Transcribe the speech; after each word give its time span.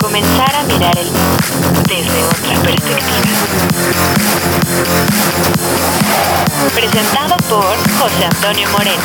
Comenzar 0.00 0.52
a 0.56 0.64
mirar 0.64 0.98
el 0.98 1.06
mundo 1.06 1.82
desde 1.86 2.24
otra 2.24 2.60
perspectiva. 2.60 2.98
Presentado 6.74 7.36
por 7.48 7.76
José 7.98 8.24
Antonio 8.24 8.68
Moreno. 8.72 9.02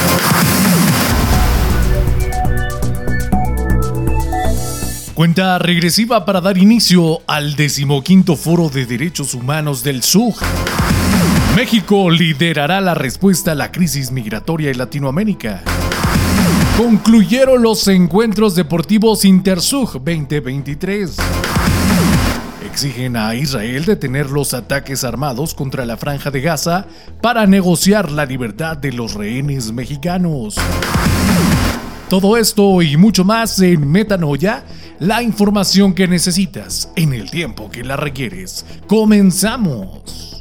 Cuenta 5.13 5.59
regresiva 5.59 6.25
para 6.25 6.41
dar 6.41 6.57
inicio 6.57 7.21
al 7.27 7.55
decimoquinto 7.55 8.35
Foro 8.35 8.69
de 8.69 8.87
Derechos 8.87 9.35
Humanos 9.35 9.83
del 9.83 10.01
SUG. 10.01 10.37
México 11.55 12.09
liderará 12.09 12.81
la 12.81 12.95
respuesta 12.95 13.51
a 13.51 13.55
la 13.55 13.71
crisis 13.71 14.09
migratoria 14.09 14.71
en 14.71 14.79
Latinoamérica. 14.79 15.61
Concluyeron 16.77 17.63
los 17.63 17.87
encuentros 17.87 18.53
deportivos 18.53 19.25
Intersug 19.25 19.93
2023. 19.93 21.17
Exigen 22.67 23.17
a 23.17 23.33
Israel 23.33 23.83
detener 23.83 24.29
los 24.29 24.53
ataques 24.53 25.03
armados 25.03 25.55
contra 25.55 25.87
la 25.87 25.97
franja 25.97 26.29
de 26.29 26.39
Gaza 26.39 26.85
para 27.19 27.47
negociar 27.47 28.11
la 28.11 28.25
libertad 28.25 28.77
de 28.77 28.91
los 28.91 29.15
rehenes 29.15 29.71
mexicanos. 29.71 30.53
Todo 32.11 32.37
esto 32.37 32.83
y 32.83 32.95
mucho 32.95 33.25
más 33.25 33.59
en 33.59 33.89
Metanoia, 33.89 34.63
la 34.99 35.23
información 35.23 35.95
que 35.95 36.07
necesitas 36.07 36.91
en 36.95 37.11
el 37.11 37.31
tiempo 37.31 37.71
que 37.71 37.83
la 37.83 37.97
requieres. 37.97 38.67
Comenzamos. 38.85 40.36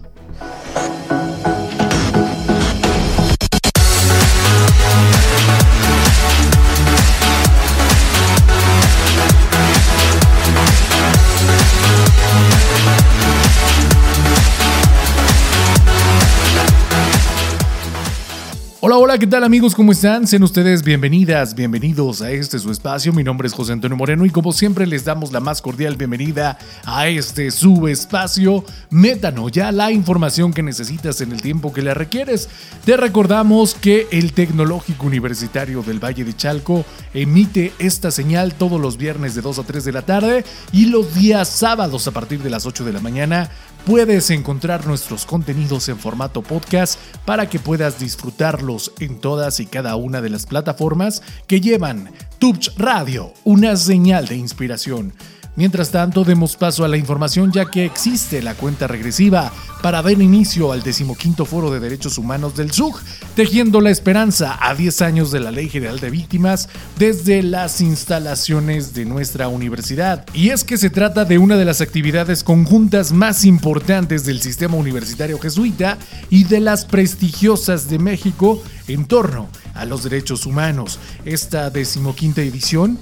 Hola, 18.78 18.98
hola, 18.98 19.18
¿qué 19.18 19.26
tal 19.26 19.42
amigos? 19.42 19.74
¿Cómo 19.74 19.92
están? 19.92 20.26
Sean 20.26 20.42
ustedes 20.42 20.82
bienvenidas, 20.82 21.54
bienvenidos 21.54 22.20
a 22.20 22.30
este 22.30 22.58
su 22.58 22.70
espacio. 22.70 23.10
Mi 23.14 23.24
nombre 23.24 23.48
es 23.48 23.54
José 23.54 23.72
Antonio 23.72 23.96
Moreno 23.96 24.26
y 24.26 24.30
como 24.30 24.52
siempre 24.52 24.86
les 24.86 25.02
damos 25.02 25.32
la 25.32 25.40
más 25.40 25.62
cordial 25.62 25.96
bienvenida 25.96 26.58
a 26.84 27.08
este 27.08 27.50
su 27.52 27.88
espacio. 27.88 28.66
Métano 28.90 29.48
ya 29.48 29.72
la 29.72 29.92
información 29.92 30.52
que 30.52 30.62
necesitas 30.62 31.22
en 31.22 31.32
el 31.32 31.40
tiempo 31.40 31.72
que 31.72 31.80
la 31.80 31.94
requieres. 31.94 32.50
Te 32.84 32.98
recordamos 32.98 33.74
que 33.74 34.08
el 34.12 34.34
Tecnológico 34.34 35.06
Universitario 35.06 35.82
del 35.82 36.04
Valle 36.04 36.24
de 36.24 36.36
Chalco 36.36 36.84
emite 37.14 37.72
esta 37.78 38.10
señal 38.10 38.52
todos 38.52 38.78
los 38.78 38.98
viernes 38.98 39.34
de 39.34 39.40
2 39.40 39.58
a 39.58 39.62
3 39.62 39.84
de 39.86 39.92
la 39.92 40.02
tarde 40.02 40.44
y 40.70 40.86
los 40.86 41.14
días 41.14 41.48
sábados 41.48 42.06
a 42.08 42.10
partir 42.10 42.42
de 42.42 42.50
las 42.50 42.66
8 42.66 42.84
de 42.84 42.92
la 42.92 43.00
mañana 43.00 43.50
puedes 43.86 44.30
encontrar 44.30 44.84
nuestros 44.84 45.24
contenidos 45.24 45.88
en 45.88 45.96
formato 45.96 46.42
podcast 46.42 46.98
para 47.24 47.48
que 47.48 47.60
puedas 47.60 48.00
disfrutarlos 48.00 48.92
en 48.98 49.20
todas 49.20 49.60
y 49.60 49.66
cada 49.66 49.94
una 49.94 50.20
de 50.20 50.28
las 50.28 50.44
plataformas 50.44 51.22
que 51.46 51.60
llevan 51.60 52.10
Tubch 52.40 52.76
Radio, 52.76 53.32
una 53.44 53.76
señal 53.76 54.26
de 54.26 54.36
inspiración. 54.36 55.12
Mientras 55.56 55.90
tanto, 55.90 56.22
demos 56.22 56.54
paso 56.54 56.84
a 56.84 56.88
la 56.88 56.98
información 56.98 57.50
ya 57.50 57.64
que 57.64 57.86
existe 57.86 58.42
la 58.42 58.54
cuenta 58.54 58.86
regresiva 58.86 59.50
para 59.82 60.02
dar 60.02 60.12
inicio 60.12 60.70
al 60.70 60.82
decimoquinto 60.82 61.46
Foro 61.46 61.70
de 61.70 61.80
Derechos 61.80 62.18
Humanos 62.18 62.56
del 62.56 62.72
SUG, 62.72 63.00
tejiendo 63.34 63.80
la 63.80 63.88
esperanza 63.88 64.58
a 64.60 64.74
10 64.74 65.00
años 65.00 65.30
de 65.30 65.40
la 65.40 65.50
Ley 65.50 65.70
General 65.70 65.98
de 65.98 66.10
Víctimas 66.10 66.68
desde 66.98 67.42
las 67.42 67.80
instalaciones 67.80 68.92
de 68.92 69.06
nuestra 69.06 69.48
universidad. 69.48 70.26
Y 70.34 70.50
es 70.50 70.62
que 70.62 70.76
se 70.76 70.90
trata 70.90 71.24
de 71.24 71.38
una 71.38 71.56
de 71.56 71.64
las 71.64 71.80
actividades 71.80 72.44
conjuntas 72.44 73.12
más 73.12 73.46
importantes 73.46 74.26
del 74.26 74.42
sistema 74.42 74.76
universitario 74.76 75.38
jesuita 75.38 75.96
y 76.28 76.44
de 76.44 76.60
las 76.60 76.84
prestigiosas 76.84 77.88
de 77.88 77.98
México 77.98 78.62
en 78.88 79.06
torno 79.06 79.48
a 79.72 79.86
los 79.86 80.02
derechos 80.02 80.44
humanos. 80.44 80.98
Esta 81.24 81.70
decimoquinta 81.70 82.42
edición 82.42 82.98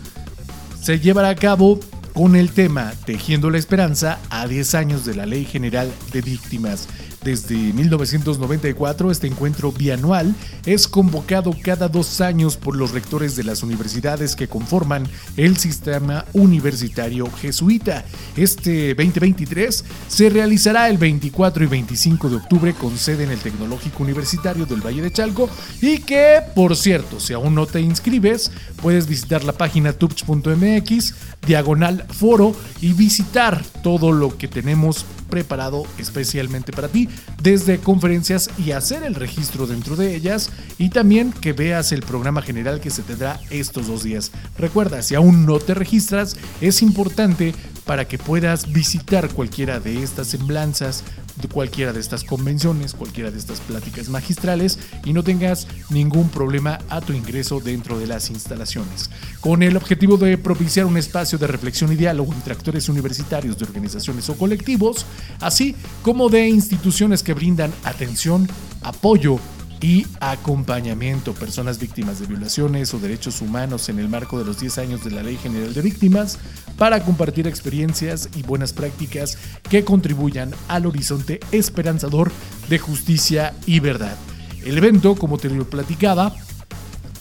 se 0.81 1.01
llevará 1.01 1.31
a 1.31 1.35
cabo 1.35 1.81
con 2.15 2.37
el 2.37 2.53
tema 2.53 2.93
Tejiendo 3.05 3.51
la 3.51 3.59
Esperanza 3.59 4.21
a 4.31 4.47
10 4.47 4.75
años 4.77 5.05
de 5.05 5.17
la 5.17 5.27
Ley 5.27 5.45
General 5.45 5.93
de 6.13 6.23
Víctimas. 6.23 6.89
Desde 7.25 7.55
1994, 7.55 9.11
este 9.11 9.27
encuentro 9.27 9.73
bianual 9.73 10.35
es 10.67 10.87
convocado 10.87 11.57
cada 11.63 11.89
dos 11.89 12.21
años 12.21 12.59
por 12.59 12.77
los 12.77 12.91
rectores 12.91 13.35
de 13.35 13.45
las 13.45 13.63
universidades 13.63 14.37
que 14.37 14.47
conforman 14.47 15.09
el 15.39 15.57
sistema 15.57 16.27
universitario 16.35 17.31
jesuita. 17.31 18.05
Este 18.37 18.95
2023 18.95 19.85
se 20.07 20.29
realizará 20.29 20.91
el 20.91 20.99
24 20.99 21.65
y 21.65 21.67
25 21.67 22.29
de 22.29 22.37
octubre 22.37 22.75
con 22.75 22.99
sede 22.99 23.25
en 23.25 23.31
el 23.31 23.39
Tecnológico 23.39 24.03
Universitario 24.03 24.67
del 24.67 24.83
Valle 24.85 25.01
de 25.01 25.11
Chalco 25.11 25.49
y 25.81 26.01
que, 26.01 26.43
por 26.55 26.77
cierto, 26.77 27.21
si 27.21 27.33
aún 27.33 27.55
no 27.55 27.65
te 27.65 27.81
inscribes, 27.81 28.53
puedes 28.83 29.07
visitar 29.07 29.45
la 29.45 29.53
página 29.53 29.95
tupch.mx, 29.95 31.15
diagonal 31.47 32.05
foro 32.11 32.55
y 32.83 32.93
visitar 32.93 33.65
todo 33.83 34.13
lo 34.13 34.37
que 34.37 34.47
tenemos 34.47 35.07
preparado 35.35 35.83
especialmente 35.99 36.71
para 36.71 36.87
ti, 36.87 37.09
desde 37.43 37.81
conferencias 37.81 38.49
y 38.57 38.71
hacer 38.71 39.03
el 39.03 39.17
registro 39.17 39.67
dentro 39.67 39.97
de 39.97 40.15
ellas 40.15 40.51
y 40.79 40.91
también 40.91 41.33
que 41.33 41.53
veas 41.53 41.91
el 41.91 42.03
programa 42.03 42.41
general 42.41 42.81
que 42.81 42.91
se 42.91 43.03
tendrá 43.03 43.41
estos 43.51 43.89
dos 43.89 44.05
días. 44.05 44.31
Recuerda, 44.57 45.03
si 45.03 45.17
aún 45.17 45.45
no 45.45 45.59
te 45.59 45.75
registras, 45.75 46.37
es 46.61 46.83
importante 46.83 47.53
para 47.85 48.07
que 48.07 48.19
puedas 48.19 48.73
visitar 48.73 49.29
cualquiera 49.31 49.81
de 49.81 50.03
estas 50.03 50.29
semblanzas, 50.29 51.05
cualquiera 51.49 51.93
de 51.93 52.01
estas 52.01 52.25
convenciones, 52.25 52.95
cualquiera 52.95 53.31
de 53.31 53.39
estas 53.39 53.61
pláticas 53.61 54.09
magistrales 54.09 54.79
y 55.05 55.13
no 55.13 55.23
tengas 55.23 55.67
ningún 55.91 56.29
problema 56.29 56.79
a 56.89 57.01
tu 57.01 57.13
ingreso 57.13 57.61
dentro 57.61 57.99
de 57.99 58.07
las 58.07 58.31
instalaciones. 58.31 59.11
Con 59.41 59.63
el 59.63 59.77
objetivo 59.77 60.17
de 60.17 60.39
propiciar 60.39 60.87
un 60.87 60.97
espacio 60.97 61.39
de 61.39 61.47
reflexión 61.47 61.93
y 61.93 61.97
diálogo 61.97 62.33
entre 62.33 62.55
actores 62.55 62.89
universitarios 62.89 63.59
de 63.59 63.65
organizaciones 63.65 64.29
o 64.31 64.37
colectivos, 64.37 65.07
así 65.41 65.75
como 66.03 66.29
de 66.29 66.49
instituciones 66.49 67.23
que 67.23 67.35
brindan 67.35 67.73
atención, 67.85 68.49
apoyo 68.83 69.39
y 69.85 70.07
acompañamiento 70.19 71.35
personas 71.35 71.79
víctimas 71.79 72.19
de 72.19 72.25
violaciones 72.25 72.95
o 72.95 72.99
derechos 72.99 73.43
humanos 73.43 73.91
en 73.91 73.99
el 73.99 74.09
marco 74.09 74.39
de 74.39 74.47
los 74.47 74.59
10 74.59 74.79
años 74.79 75.05
de 75.05 75.11
la 75.11 75.23
Ley 75.23 75.37
General 75.37 75.75
de 75.75 75.83
Víctimas 75.83 76.39
para 76.79 77.05
compartir 77.05 77.47
experiencias 77.47 78.31
y 78.35 78.43
buenas 78.45 78.73
prácticas 78.73 79.37
que 79.69 79.85
contribuyan 79.85 80.53
al 80.69 80.87
horizonte 80.87 81.39
esperanzador 81.53 82.33
de 82.71 82.79
justicia 82.79 83.53
y 83.67 83.81
verdad. 83.81 84.17
El 84.65 84.79
evento, 84.79 85.17
como 85.17 85.37
te 85.37 85.51
lo 85.51 85.69
platicaba, 85.69 86.35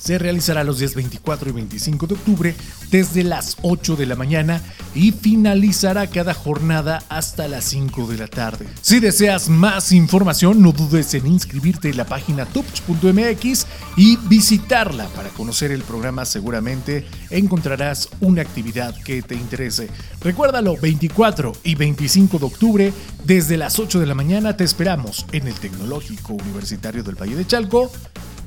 se 0.03 0.19
realizará 0.19 0.65
los 0.65 0.79
días 0.79 0.95
24 0.95 1.49
y 1.49 1.53
25 1.53 2.07
de 2.07 2.13
octubre 2.15 2.55
desde 2.91 3.23
las 3.23 3.55
8 3.61 3.95
de 3.95 4.05
la 4.05 4.15
mañana 4.15 4.61
y 4.93 5.13
finalizará 5.13 6.07
cada 6.07 6.33
jornada 6.33 7.01
hasta 7.07 7.47
las 7.47 7.63
5 7.63 8.07
de 8.07 8.17
la 8.17 8.27
tarde. 8.27 8.67
Si 8.81 8.99
deseas 8.99 9.47
más 9.47 9.93
información, 9.93 10.61
no 10.61 10.73
dudes 10.73 11.13
en 11.13 11.25
inscribirte 11.27 11.89
en 11.89 11.95
la 11.95 12.05
página 12.05 12.45
tupch.mx 12.45 13.65
y 13.95 14.17
visitarla 14.27 15.07
para 15.15 15.29
conocer 15.29 15.71
el 15.71 15.83
programa. 15.83 16.25
Seguramente 16.25 17.05
encontrarás 17.29 18.09
una 18.19 18.41
actividad 18.41 18.93
que 19.03 19.21
te 19.21 19.35
interese. 19.35 19.89
Recuérdalo, 20.19 20.75
24 20.75 21.53
y 21.63 21.75
25 21.75 22.39
de 22.39 22.45
octubre, 22.45 22.93
desde 23.23 23.55
las 23.55 23.79
8 23.79 24.01
de 24.01 24.05
la 24.05 24.15
mañana 24.15 24.57
te 24.57 24.65
esperamos 24.65 25.25
en 25.31 25.47
el 25.47 25.53
Tecnológico 25.53 26.33
Universitario 26.33 27.03
del 27.03 27.15
Valle 27.15 27.37
de 27.37 27.47
Chalco, 27.47 27.89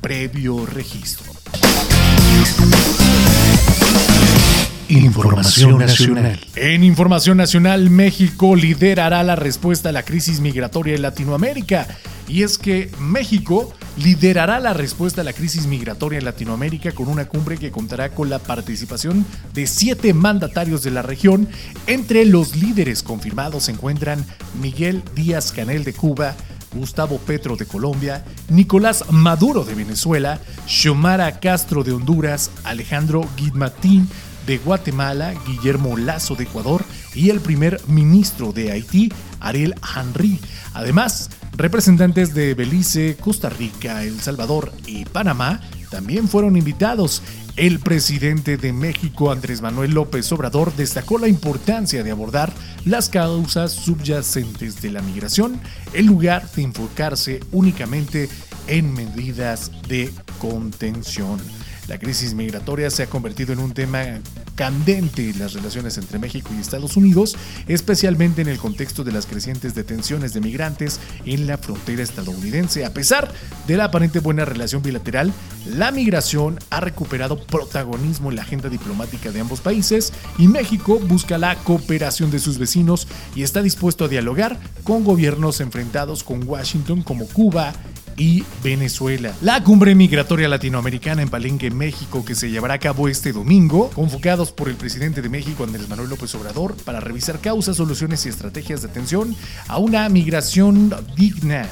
previo 0.07 0.65
registro. 0.65 1.33
Información 4.87 5.79
nacional. 5.79 6.39
En 6.55 6.85
Información 6.85 7.35
Nacional, 7.35 7.89
México 7.89 8.55
liderará 8.55 9.21
la 9.23 9.35
respuesta 9.35 9.89
a 9.89 9.91
la 9.91 10.03
crisis 10.03 10.39
migratoria 10.39 10.95
en 10.95 11.01
Latinoamérica. 11.01 11.87
Y 12.29 12.43
es 12.43 12.57
que 12.57 12.89
México 12.99 13.73
liderará 13.97 14.61
la 14.61 14.73
respuesta 14.73 15.21
a 15.21 15.23
la 15.25 15.33
crisis 15.33 15.67
migratoria 15.67 16.19
en 16.19 16.25
Latinoamérica 16.25 16.93
con 16.93 17.09
una 17.09 17.25
cumbre 17.25 17.57
que 17.57 17.71
contará 17.71 18.11
con 18.11 18.29
la 18.29 18.39
participación 18.39 19.25
de 19.53 19.67
siete 19.67 20.13
mandatarios 20.13 20.83
de 20.83 20.91
la 20.91 21.01
región. 21.01 21.49
Entre 21.85 22.23
los 22.23 22.55
líderes 22.55 23.03
confirmados 23.03 23.65
se 23.65 23.73
encuentran 23.73 24.25
Miguel 24.61 25.03
Díaz 25.15 25.51
Canel 25.51 25.83
de 25.83 25.91
Cuba, 25.91 26.33
Gustavo 26.73 27.17
Petro 27.17 27.55
de 27.55 27.65
Colombia, 27.65 28.25
Nicolás 28.49 29.05
Maduro 29.11 29.63
de 29.63 29.75
Venezuela, 29.75 30.39
Xiomara 30.67 31.39
Castro 31.39 31.83
de 31.83 31.93
Honduras, 31.93 32.51
Alejandro 32.63 33.27
Guidmatín 33.37 34.09
de 34.45 34.57
Guatemala, 34.57 35.33
Guillermo 35.45 35.97
Lazo 35.97 36.35
de 36.35 36.45
Ecuador 36.45 36.83
y 37.13 37.29
el 37.29 37.41
primer 37.41 37.81
ministro 37.87 38.53
de 38.53 38.71
Haití, 38.71 39.11
Ariel 39.39 39.75
Henry. 39.95 40.39
Además, 40.73 41.29
representantes 41.57 42.33
de 42.33 42.53
Belice, 42.53 43.17
Costa 43.19 43.49
Rica, 43.49 44.03
El 44.03 44.19
Salvador 44.21 44.71
y 44.85 45.05
Panamá 45.05 45.59
también 45.89 46.27
fueron 46.27 46.57
invitados. 46.57 47.21
El 47.55 47.79
presidente 47.79 48.57
de 48.57 48.71
México, 48.71 49.31
Andrés 49.31 49.61
Manuel 49.61 49.91
López 49.91 50.31
Obrador, 50.31 50.75
destacó 50.75 51.17
la 51.17 51.27
importancia 51.27 52.03
de 52.03 52.11
abordar 52.11 52.53
las 52.85 53.09
causas 53.09 53.71
subyacentes 53.71 54.81
de 54.81 54.91
la 54.91 55.01
migración 55.01 55.59
en 55.93 56.05
lugar 56.05 56.49
de 56.51 56.61
enfocarse 56.61 57.39
únicamente 57.51 58.29
en 58.67 58.93
medidas 58.93 59.71
de 59.87 60.13
contención. 60.39 61.39
La 61.87 61.97
crisis 61.97 62.33
migratoria 62.33 62.89
se 62.89 63.03
ha 63.03 63.07
convertido 63.07 63.53
en 63.53 63.59
un 63.59 63.73
tema 63.73 64.19
candente 64.57 65.29
en 65.29 65.39
las 65.39 65.53
relaciones 65.53 65.97
entre 65.99 66.17
México 66.17 66.49
y 66.53 66.59
Estados 66.59 66.97
Unidos, 66.97 67.37
especialmente 67.67 68.41
en 68.41 68.49
el 68.49 68.57
contexto 68.57 69.03
de 69.03 69.11
las 69.11 69.27
crecientes 69.27 69.75
detenciones 69.75 70.33
de 70.33 70.41
migrantes 70.41 70.99
en 71.25 71.45
la 71.45 71.59
frontera 71.59 72.01
estadounidense. 72.01 72.83
A 72.83 72.93
pesar 72.93 73.31
de 73.67 73.77
la 73.77 73.85
aparente 73.85 74.19
buena 74.19 74.45
relación 74.45 74.81
bilateral, 74.81 75.31
la 75.67 75.91
migración 75.91 76.59
ha 76.71 76.79
recuperado 76.79 77.39
protagonismo 77.39 78.29
en 78.29 78.37
la 78.37 78.41
agenda 78.41 78.67
diplomática 78.67 79.31
de 79.31 79.39
ambos 79.39 79.61
países 79.61 80.11
y 80.39 80.47
México 80.47 80.99
busca 80.99 81.37
la 81.37 81.55
cooperación 81.55 82.31
de 82.31 82.39
sus 82.39 82.57
vecinos 82.57 83.07
y 83.35 83.43
está 83.43 83.61
dispuesto 83.61 84.05
a 84.05 84.07
dialogar 84.07 84.59
con 84.83 85.03
gobiernos 85.03 85.61
enfrentados 85.61 86.23
con 86.23 86.47
Washington 86.47 87.03
como 87.03 87.27
Cuba 87.27 87.73
y 88.17 88.43
Venezuela. 88.63 89.33
La 89.41 89.63
cumbre 89.63 89.95
migratoria 89.95 90.47
latinoamericana 90.47 91.21
en 91.21 91.29
Palenque, 91.29 91.71
México, 91.71 92.25
que 92.25 92.35
se 92.35 92.49
llevará 92.49 92.73
a 92.73 92.79
cabo 92.79 93.07
este 93.07 93.31
domingo, 93.31 93.89
convocados 93.91 94.51
por 94.51 94.69
el 94.69 94.75
presidente 94.75 95.21
de 95.21 95.29
México, 95.29 95.63
Andrés 95.63 95.87
Manuel 95.87 96.09
López 96.09 96.33
Obrador, 96.35 96.75
para 96.83 96.99
revisar 96.99 97.39
causas, 97.39 97.77
soluciones 97.77 98.25
y 98.25 98.29
estrategias 98.29 98.81
de 98.81 98.89
atención 98.89 99.35
a 99.67 99.77
una 99.77 100.09
migración 100.09 100.93
digna. 101.15 101.67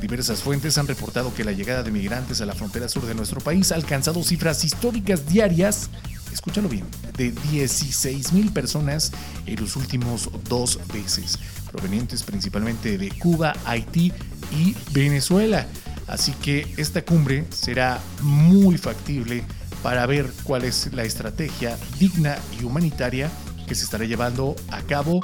Diversas 0.00 0.42
fuentes 0.42 0.76
han 0.76 0.86
reportado 0.86 1.32
que 1.34 1.42
la 1.42 1.52
llegada 1.52 1.82
de 1.82 1.90
migrantes 1.90 2.42
a 2.42 2.46
la 2.46 2.54
frontera 2.54 2.88
sur 2.88 3.06
de 3.06 3.14
nuestro 3.14 3.40
país 3.40 3.72
ha 3.72 3.76
alcanzado 3.76 4.22
cifras 4.22 4.62
históricas 4.62 5.26
diarias 5.26 5.88
escúchalo 6.36 6.68
bien, 6.68 6.84
de 7.16 7.32
16 7.50 8.34
mil 8.34 8.52
personas 8.52 9.10
en 9.46 9.58
los 9.58 9.74
últimos 9.74 10.28
dos 10.48 10.78
meses, 10.92 11.38
provenientes 11.72 12.22
principalmente 12.22 12.98
de 12.98 13.08
Cuba, 13.08 13.54
Haití 13.64 14.12
y 14.52 14.76
Venezuela. 14.92 15.66
Así 16.06 16.32
que 16.32 16.66
esta 16.76 17.02
cumbre 17.02 17.44
será 17.50 18.00
muy 18.22 18.78
factible 18.78 19.42
para 19.82 20.06
ver 20.06 20.30
cuál 20.44 20.64
es 20.64 20.92
la 20.92 21.04
estrategia 21.04 21.76
digna 21.98 22.36
y 22.60 22.64
humanitaria 22.64 23.30
que 23.66 23.74
se 23.74 23.84
estará 23.84 24.04
llevando 24.04 24.54
a 24.70 24.82
cabo 24.82 25.20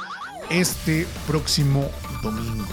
este 0.49 1.07
próximo 1.27 1.89
domingo. 2.21 2.65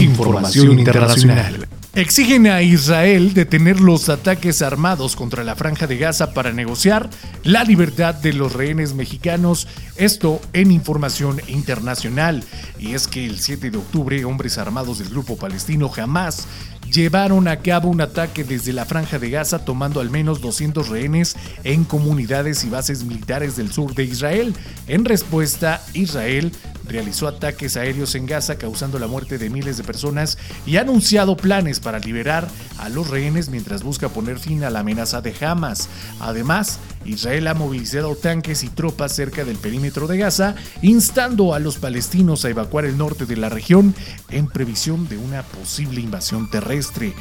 Información 0.00 0.78
internacional. 0.78 1.65
Exigen 1.96 2.46
a 2.46 2.60
Israel 2.60 3.32
detener 3.32 3.80
los 3.80 4.10
ataques 4.10 4.60
armados 4.60 5.16
contra 5.16 5.44
la 5.44 5.56
franja 5.56 5.86
de 5.86 5.96
Gaza 5.96 6.34
para 6.34 6.52
negociar 6.52 7.08
la 7.42 7.64
libertad 7.64 8.14
de 8.14 8.34
los 8.34 8.52
rehenes 8.52 8.92
mexicanos, 8.92 9.66
esto 9.96 10.42
en 10.52 10.72
información 10.72 11.40
internacional. 11.46 12.44
Y 12.78 12.92
es 12.92 13.08
que 13.08 13.24
el 13.24 13.38
7 13.38 13.70
de 13.70 13.78
octubre 13.78 14.26
hombres 14.26 14.58
armados 14.58 14.98
del 14.98 15.08
grupo 15.08 15.38
palestino 15.38 15.90
Hamas 15.96 16.46
llevaron 16.92 17.48
a 17.48 17.60
cabo 17.60 17.88
un 17.88 18.02
ataque 18.02 18.44
desde 18.44 18.74
la 18.74 18.84
franja 18.84 19.18
de 19.18 19.30
Gaza 19.30 19.64
tomando 19.64 20.00
al 20.00 20.10
menos 20.10 20.42
200 20.42 20.90
rehenes 20.90 21.34
en 21.64 21.84
comunidades 21.84 22.62
y 22.64 22.68
bases 22.68 23.04
militares 23.04 23.56
del 23.56 23.72
sur 23.72 23.94
de 23.94 24.04
Israel. 24.04 24.54
En 24.86 25.06
respuesta, 25.06 25.82
Israel 25.94 26.52
realizó 26.88 27.28
ataques 27.28 27.76
aéreos 27.76 28.14
en 28.14 28.26
Gaza 28.26 28.56
causando 28.56 28.98
la 28.98 29.06
muerte 29.06 29.38
de 29.38 29.50
miles 29.50 29.76
de 29.76 29.84
personas 29.84 30.38
y 30.66 30.76
ha 30.76 30.82
anunciado 30.82 31.36
planes 31.36 31.80
para 31.80 31.98
liberar 31.98 32.48
a 32.78 32.88
los 32.88 33.10
rehenes 33.10 33.48
mientras 33.48 33.82
busca 33.82 34.08
poner 34.08 34.38
fin 34.38 34.64
a 34.64 34.70
la 34.70 34.80
amenaza 34.80 35.20
de 35.20 35.34
Hamas. 35.40 35.88
Además, 36.20 36.78
Israel 37.04 37.46
ha 37.48 37.54
movilizado 37.54 38.16
tanques 38.16 38.64
y 38.64 38.68
tropas 38.68 39.14
cerca 39.14 39.44
del 39.44 39.56
perímetro 39.56 40.06
de 40.06 40.18
Gaza, 40.18 40.54
instando 40.82 41.54
a 41.54 41.58
los 41.58 41.76
palestinos 41.76 42.44
a 42.44 42.50
evacuar 42.50 42.84
el 42.84 42.98
norte 42.98 43.26
de 43.26 43.36
la 43.36 43.48
región 43.48 43.94
en 44.30 44.48
previsión 44.48 45.08
de 45.08 45.16
una 45.16 45.42
posible 45.42 46.00
invasión 46.00 46.50
terrestre. 46.50 47.14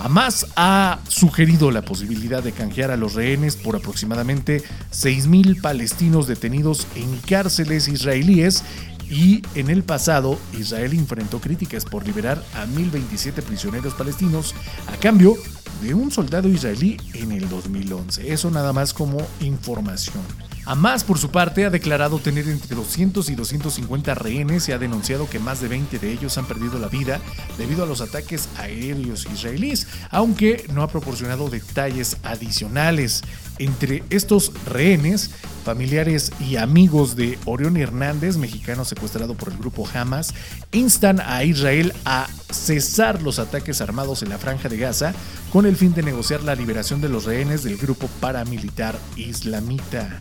Hamas 0.00 0.46
ha 0.56 0.98
sugerido 1.08 1.70
la 1.70 1.82
posibilidad 1.82 2.42
de 2.42 2.52
canjear 2.52 2.90
a 2.90 2.96
los 2.96 3.14
rehenes 3.14 3.56
por 3.56 3.76
aproximadamente 3.76 4.62
6.000 4.92 5.60
palestinos 5.60 6.26
detenidos 6.26 6.86
en 6.94 7.18
cárceles 7.18 7.86
israelíes 7.86 8.64
y 9.10 9.42
en 9.54 9.68
el 9.68 9.82
pasado 9.82 10.38
Israel 10.58 10.92
enfrentó 10.94 11.40
críticas 11.40 11.84
por 11.84 12.06
liberar 12.06 12.42
a 12.54 12.64
1.027 12.66 13.42
prisioneros 13.42 13.94
palestinos 13.94 14.54
a 14.86 14.96
cambio 14.96 15.36
de 15.82 15.94
un 15.94 16.10
soldado 16.10 16.48
israelí 16.48 16.96
en 17.14 17.32
el 17.32 17.48
2011. 17.48 18.32
Eso 18.32 18.50
nada 18.50 18.72
más 18.72 18.94
como 18.94 19.18
información. 19.40 20.22
Hamas, 20.66 21.04
por 21.04 21.18
su 21.18 21.30
parte, 21.30 21.64
ha 21.64 21.70
declarado 21.70 22.18
tener 22.18 22.46
entre 22.46 22.76
200 22.76 23.28
y 23.30 23.34
250 23.34 24.14
rehenes 24.14 24.68
y 24.68 24.72
ha 24.72 24.78
denunciado 24.78 25.28
que 25.28 25.38
más 25.38 25.60
de 25.60 25.68
20 25.68 25.98
de 25.98 26.12
ellos 26.12 26.36
han 26.38 26.46
perdido 26.46 26.78
la 26.78 26.88
vida 26.88 27.18
debido 27.56 27.82
a 27.82 27.86
los 27.86 28.02
ataques 28.02 28.48
aéreos 28.58 29.26
israelíes, 29.32 29.88
aunque 30.10 30.66
no 30.72 30.82
ha 30.82 30.88
proporcionado 30.88 31.48
detalles 31.48 32.18
adicionales. 32.22 33.22
Entre 33.60 34.02
estos 34.08 34.52
rehenes, 34.64 35.30
familiares 35.66 36.32
y 36.40 36.56
amigos 36.56 37.14
de 37.14 37.38
Orión 37.44 37.76
Hernández, 37.76 38.38
mexicano 38.38 38.86
secuestrado 38.86 39.34
por 39.34 39.50
el 39.50 39.58
grupo 39.58 39.86
Hamas, 39.92 40.32
instan 40.72 41.20
a 41.20 41.44
Israel 41.44 41.92
a 42.06 42.26
cesar 42.50 43.20
los 43.20 43.38
ataques 43.38 43.82
armados 43.82 44.22
en 44.22 44.30
la 44.30 44.38
franja 44.38 44.70
de 44.70 44.78
Gaza 44.78 45.12
con 45.52 45.66
el 45.66 45.76
fin 45.76 45.92
de 45.92 46.02
negociar 46.02 46.42
la 46.42 46.54
liberación 46.54 47.02
de 47.02 47.10
los 47.10 47.26
rehenes 47.26 47.62
del 47.62 47.76
grupo 47.76 48.08
paramilitar 48.18 48.98
islamita. 49.16 50.18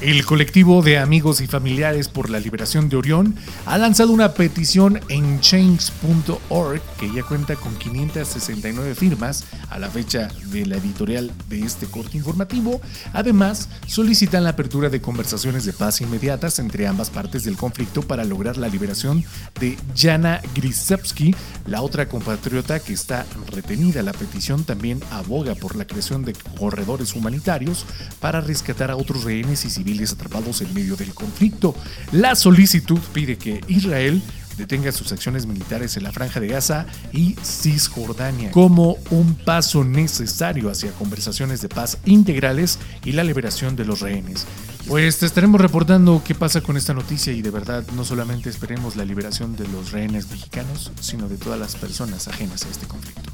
El 0.00 0.24
colectivo 0.24 0.80
de 0.80 0.96
amigos 0.96 1.40
y 1.40 1.48
familiares 1.48 2.08
por 2.08 2.30
la 2.30 2.38
liberación 2.38 2.88
de 2.88 2.94
Orión 2.94 3.34
ha 3.66 3.78
lanzado 3.78 4.12
una 4.12 4.32
petición 4.32 5.00
en 5.08 5.40
change.org 5.40 6.80
que 7.00 7.12
ya 7.12 7.24
cuenta 7.24 7.56
con 7.56 7.74
569 7.76 8.94
firmas 8.94 9.44
a 9.70 9.80
la 9.80 9.90
fecha 9.90 10.28
de 10.52 10.66
la 10.66 10.76
editorial 10.76 11.32
de 11.48 11.62
este 11.62 11.86
corte 11.86 12.16
informativo. 12.16 12.80
Además, 13.12 13.68
solicitan 13.88 14.44
la 14.44 14.50
apertura 14.50 14.88
de 14.88 15.00
conversaciones 15.00 15.64
de 15.64 15.72
paz 15.72 16.00
inmediatas 16.00 16.60
entre 16.60 16.86
ambas 16.86 17.10
partes 17.10 17.42
del 17.42 17.56
conflicto 17.56 18.02
para 18.02 18.24
lograr 18.24 18.56
la 18.56 18.68
liberación 18.68 19.24
de 19.58 19.76
Jana 19.96 20.40
Grisevsky, 20.54 21.34
la 21.66 21.82
otra 21.82 22.08
compatriota 22.08 22.78
que 22.78 22.92
está 22.92 23.26
retenida. 23.50 24.04
La 24.04 24.12
petición 24.12 24.62
también 24.62 25.02
aboga 25.10 25.56
por 25.56 25.74
la 25.74 25.88
creación 25.88 26.24
de 26.24 26.34
corredores 26.56 27.16
humanitarios 27.16 27.84
para 28.20 28.40
rescatar 28.40 28.92
a 28.92 28.96
otros 28.96 29.24
rehenes 29.24 29.64
y 29.64 29.70
civiles 29.70 29.87
atrapados 30.12 30.60
en 30.60 30.72
medio 30.74 30.96
del 30.96 31.14
conflicto. 31.14 31.74
La 32.12 32.34
solicitud 32.34 33.00
pide 33.12 33.36
que 33.36 33.60
Israel 33.68 34.22
detenga 34.56 34.92
sus 34.92 35.12
acciones 35.12 35.46
militares 35.46 35.96
en 35.96 36.02
la 36.02 36.12
franja 36.12 36.40
de 36.40 36.48
Gaza 36.48 36.86
y 37.12 37.36
Cisjordania 37.42 38.50
como 38.50 38.96
un 39.10 39.34
paso 39.36 39.84
necesario 39.84 40.68
hacia 40.70 40.90
conversaciones 40.92 41.62
de 41.62 41.68
paz 41.68 41.98
integrales 42.04 42.78
y 43.04 43.12
la 43.12 43.24
liberación 43.24 43.76
de 43.76 43.84
los 43.84 44.00
rehenes. 44.00 44.46
Pues 44.86 45.18
te 45.18 45.26
estaremos 45.26 45.60
reportando 45.60 46.22
qué 46.24 46.34
pasa 46.34 46.60
con 46.60 46.76
esta 46.76 46.92
noticia 46.92 47.32
y 47.32 47.40
de 47.40 47.50
verdad 47.50 47.84
no 47.94 48.04
solamente 48.04 48.50
esperemos 48.50 48.96
la 48.96 49.04
liberación 49.04 49.54
de 49.56 49.68
los 49.68 49.92
rehenes 49.92 50.28
mexicanos, 50.30 50.90
sino 51.00 51.28
de 51.28 51.36
todas 51.36 51.60
las 51.60 51.76
personas 51.76 52.26
ajenas 52.26 52.64
a 52.64 52.68
este 52.68 52.86
conflicto. 52.86 53.30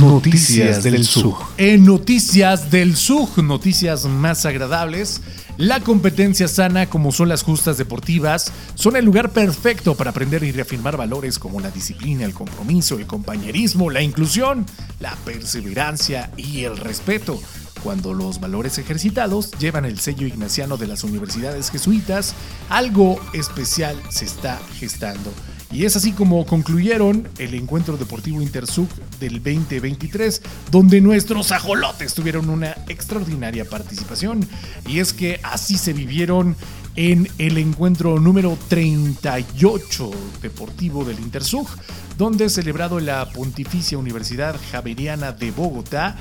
Noticias 0.00 0.84
del 0.84 1.04
SUG. 1.04 1.36
En 1.56 1.84
Noticias 1.84 2.70
del 2.70 2.96
SUG, 2.96 3.42
noticias 3.42 4.04
más 4.04 4.46
agradables. 4.46 5.20
La 5.56 5.80
competencia 5.80 6.46
sana, 6.46 6.88
como 6.88 7.10
son 7.10 7.28
las 7.28 7.42
justas 7.42 7.78
deportivas, 7.78 8.52
son 8.76 8.94
el 8.94 9.04
lugar 9.04 9.30
perfecto 9.30 9.96
para 9.96 10.10
aprender 10.10 10.44
y 10.44 10.52
reafirmar 10.52 10.96
valores 10.96 11.40
como 11.40 11.58
la 11.58 11.72
disciplina, 11.72 12.24
el 12.24 12.32
compromiso, 12.32 12.96
el 12.96 13.08
compañerismo, 13.08 13.90
la 13.90 14.00
inclusión, 14.00 14.66
la 15.00 15.16
perseverancia 15.24 16.30
y 16.36 16.62
el 16.62 16.76
respeto. 16.76 17.40
Cuando 17.82 18.14
los 18.14 18.38
valores 18.38 18.78
ejercitados 18.78 19.50
llevan 19.58 19.84
el 19.84 19.98
sello 19.98 20.28
ignaciano 20.28 20.76
de 20.76 20.86
las 20.86 21.02
universidades 21.02 21.70
jesuitas, 21.70 22.34
algo 22.68 23.20
especial 23.32 24.00
se 24.10 24.26
está 24.26 24.60
gestando. 24.78 25.32
Y 25.70 25.84
es 25.84 25.96
así 25.96 26.12
como 26.12 26.46
concluyeron 26.46 27.28
el 27.38 27.54
encuentro 27.54 27.96
deportivo 27.96 28.40
Intersug 28.40 28.88
del 29.20 29.34
2023, 29.34 30.40
donde 30.70 31.00
nuestros 31.00 31.52
ajolotes 31.52 32.14
tuvieron 32.14 32.48
una 32.48 32.72
extraordinaria 32.88 33.66
participación. 33.66 34.48
Y 34.86 35.00
es 35.00 35.12
que 35.12 35.40
así 35.42 35.76
se 35.76 35.92
vivieron 35.92 36.56
en 36.96 37.28
el 37.38 37.58
encuentro 37.58 38.18
número 38.18 38.58
38 38.68 40.10
deportivo 40.42 41.04
del 41.04 41.20
Intersug, 41.20 41.68
donde 42.16 42.48
celebrado 42.48 42.98
en 42.98 43.06
la 43.06 43.30
Pontificia 43.30 43.98
Universidad 43.98 44.56
Javeriana 44.72 45.32
de 45.32 45.50
Bogotá, 45.50 46.16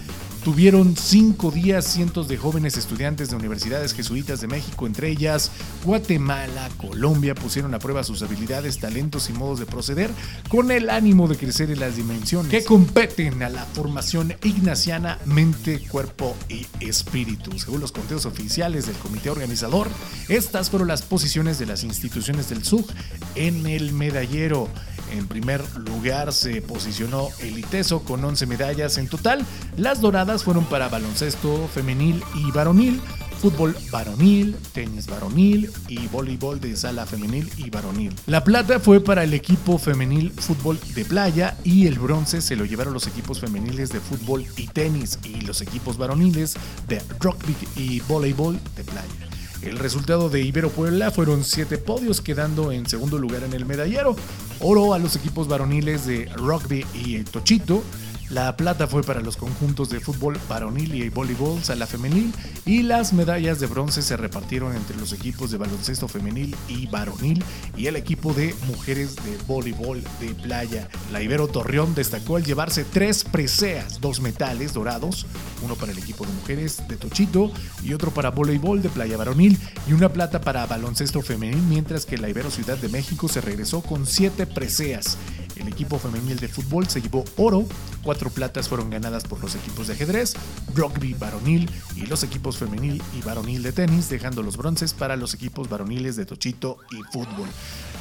Tuvieron 0.48 0.96
cinco 0.96 1.52
días 1.52 1.84
cientos 1.84 2.30
de 2.30 2.38
jóvenes 2.38 2.78
estudiantes 2.78 3.30
de 3.30 3.36
universidades 3.36 3.94
jesuitas 3.94 4.40
de 4.40 4.48
México, 4.48 4.88
entre 4.88 5.10
ellas 5.10 5.52
Guatemala, 5.84 6.70
Colombia, 6.78 7.36
pusieron 7.36 7.74
a 7.74 7.80
prueba 7.80 8.02
sus 8.06 8.22
habilidades, 8.22 8.80
talentos 8.80 9.30
y 9.30 9.34
modos 9.34 9.60
de 9.60 9.66
proceder 9.66 10.10
con 10.48 10.72
el 10.72 10.90
ánimo 10.90 11.28
de 11.28 11.36
crecer 11.36 11.70
en 11.70 11.82
las 11.82 11.98
dimensiones 11.98 12.50
que 12.50 12.64
competen 12.64 13.44
a 13.44 13.50
la 13.50 13.66
formación 13.66 14.36
ignaciana 14.42 15.20
mente, 15.26 15.86
cuerpo 15.86 16.34
y 16.48 16.66
espíritu. 16.80 17.60
Según 17.60 17.82
los 17.82 17.92
conteos 17.92 18.26
oficiales 18.26 18.86
del 18.86 18.96
comité 18.96 19.30
organizador, 19.30 19.90
estas 20.30 20.70
fueron 20.70 20.88
las 20.88 21.02
posiciones 21.02 21.60
de 21.60 21.66
las 21.66 21.84
instituciones 21.84 22.48
del 22.48 22.64
SUG 22.64 22.88
en 23.36 23.68
el 23.68 23.92
medallero. 23.92 24.70
En 25.12 25.28
primer 25.28 25.64
lugar 25.78 26.34
se 26.34 26.62
posicionó 26.62 27.30
el 27.40 27.58
ITESO 27.60 28.02
con 28.02 28.24
11 28.24 28.46
medallas 28.46 28.98
en 28.98 29.08
total. 29.08 29.46
Las 29.78 30.02
doradas 30.02 30.44
fueron 30.44 30.66
para 30.66 30.90
baloncesto 30.90 31.68
femenil 31.74 32.24
y 32.36 32.52
varonil, 32.52 33.02
fútbol 33.42 33.76
varonil, 33.92 34.56
tenis 34.74 35.08
varonil 35.08 35.72
y 35.88 36.08
voleibol 36.08 36.60
de 36.60 36.76
sala 36.76 37.06
femenil 37.06 37.50
y 37.58 37.70
varonil. 37.70 38.14
La 38.26 38.44
plata 38.44 38.80
fue 38.80 39.00
para 39.00 39.24
el 39.24 39.34
equipo 39.34 39.78
femenil 39.78 40.32
fútbol 40.32 40.80
de 40.96 41.06
playa 41.06 41.58
y 41.64 41.88
el 41.88 42.00
bronce 42.00 42.42
se 42.42 42.56
lo 42.56 42.66
llevaron 42.66 42.94
los 42.94 43.08
equipos 43.08 43.40
femeniles 43.40 43.90
de 43.90 44.00
fútbol 44.00 44.46
y 44.58 44.68
tenis 44.68 45.20
y 45.24 45.42
los 45.42 45.62
equipos 45.62 45.98
varoniles 45.98 46.56
de 46.88 47.02
rugby 47.20 47.56
y 47.76 48.00
voleibol 48.02 48.60
de 48.76 48.84
playa. 48.84 49.27
El 49.62 49.80
resultado 49.80 50.30
de 50.30 50.42
Ibero 50.42 50.70
Puebla 50.70 51.12
fueron 51.12 51.44
siete 51.44 51.78
podios, 51.78 52.22
quedando 52.22 52.72
en 52.72 52.86
segundo 52.86 53.18
lugar 53.18 53.44
en 53.44 53.54
el 53.54 53.66
medallero. 53.66 54.16
Oro 54.60 54.94
a 54.94 55.00
los 55.00 55.16
equipos 55.16 55.48
varoniles 55.48 56.06
de 56.06 56.30
rugby 56.36 56.86
y 56.94 57.24
Tochito, 57.24 57.84
la 58.30 58.58
plata 58.58 58.88
fue 58.88 59.04
para 59.04 59.22
los 59.22 59.38
conjuntos 59.38 59.90
de 59.90 60.02
fútbol 60.02 60.38
varonil 60.50 60.96
y 60.96 61.10
voleibol 61.10 61.64
sala 61.64 61.88
femenil 61.88 62.34
y 62.66 62.84
las 62.84 63.14
medallas 63.14 63.62
de 63.62 63.68
bronce 63.68 64.02
se 64.02 64.18
repartieron 64.18 64.76
entre 64.76 64.98
los 64.98 65.14
equipos 65.14 65.50
de 65.50 65.58
baloncesto 65.58 66.10
femenil 66.10 66.54
y 66.68 66.88
varonil 66.88 67.42
y 67.78 67.88
el 67.88 67.96
equipo 67.96 68.34
de 68.34 68.54
mujeres 68.68 69.16
de 69.16 69.38
voleibol 69.48 70.04
de 70.20 70.36
playa. 70.36 70.90
La 71.12 71.22
Ibero 71.22 71.48
Torreón 71.48 71.96
destacó 71.96 72.36
al 72.36 72.44
llevarse 72.44 72.84
tres 72.84 73.24
preseas, 73.24 74.02
dos 74.02 74.20
metales 74.20 74.74
dorados, 74.74 75.26
uno 75.64 75.76
para 75.76 75.94
el 75.94 75.98
equipo 75.98 76.26
de 76.26 76.34
mujeres 76.34 76.86
de 76.90 76.98
Tochito 76.98 77.52
y 77.82 77.94
otro 77.94 78.12
para 78.12 78.32
voleibol 78.32 78.82
de 78.82 78.90
playa 78.90 79.16
varonil 79.16 79.58
y 79.88 79.94
una 79.94 80.10
plata 80.10 80.42
para 80.42 80.66
baloncesto 80.66 81.22
femenil, 81.22 81.62
mientras 81.70 82.06
que 82.06 82.18
la 82.18 82.30
Ibero 82.30 82.52
Ciudad 82.52 82.78
de 82.78 82.90
México 82.90 83.30
se 83.30 83.40
regresó 83.40 83.82
con 83.82 84.06
siete 84.06 84.46
preseas. 84.46 85.18
El 85.60 85.68
equipo 85.68 85.98
femenil 85.98 86.40
de 86.40 86.48
fútbol 86.48 86.88
se 86.88 87.02
llevó 87.02 87.26
oro, 87.36 87.66
cuatro 88.04 88.30
platas 88.30 88.70
fueron 88.70 88.90
ganadas 88.90 89.24
por 89.24 89.42
los 89.42 89.56
equipos 89.56 89.88
de 89.88 89.94
ajedrez, 89.94 90.36
rugby 90.76 91.14
varonil 91.14 91.70
y 91.96 92.06
los 92.06 92.24
equipos 92.24 92.58
femenil 92.58 93.02
y 93.18 93.22
varonil 93.22 93.64
de 93.64 93.72
tenis, 93.72 94.10
dejando 94.10 94.44
los 94.44 94.58
bronces 94.58 94.94
para 94.94 95.16
los 95.16 95.34
equipos 95.34 95.70
varoniles 95.70 96.16
de 96.16 96.26
Tochito 96.26 96.78
y 96.92 97.02
fútbol. 97.12 97.48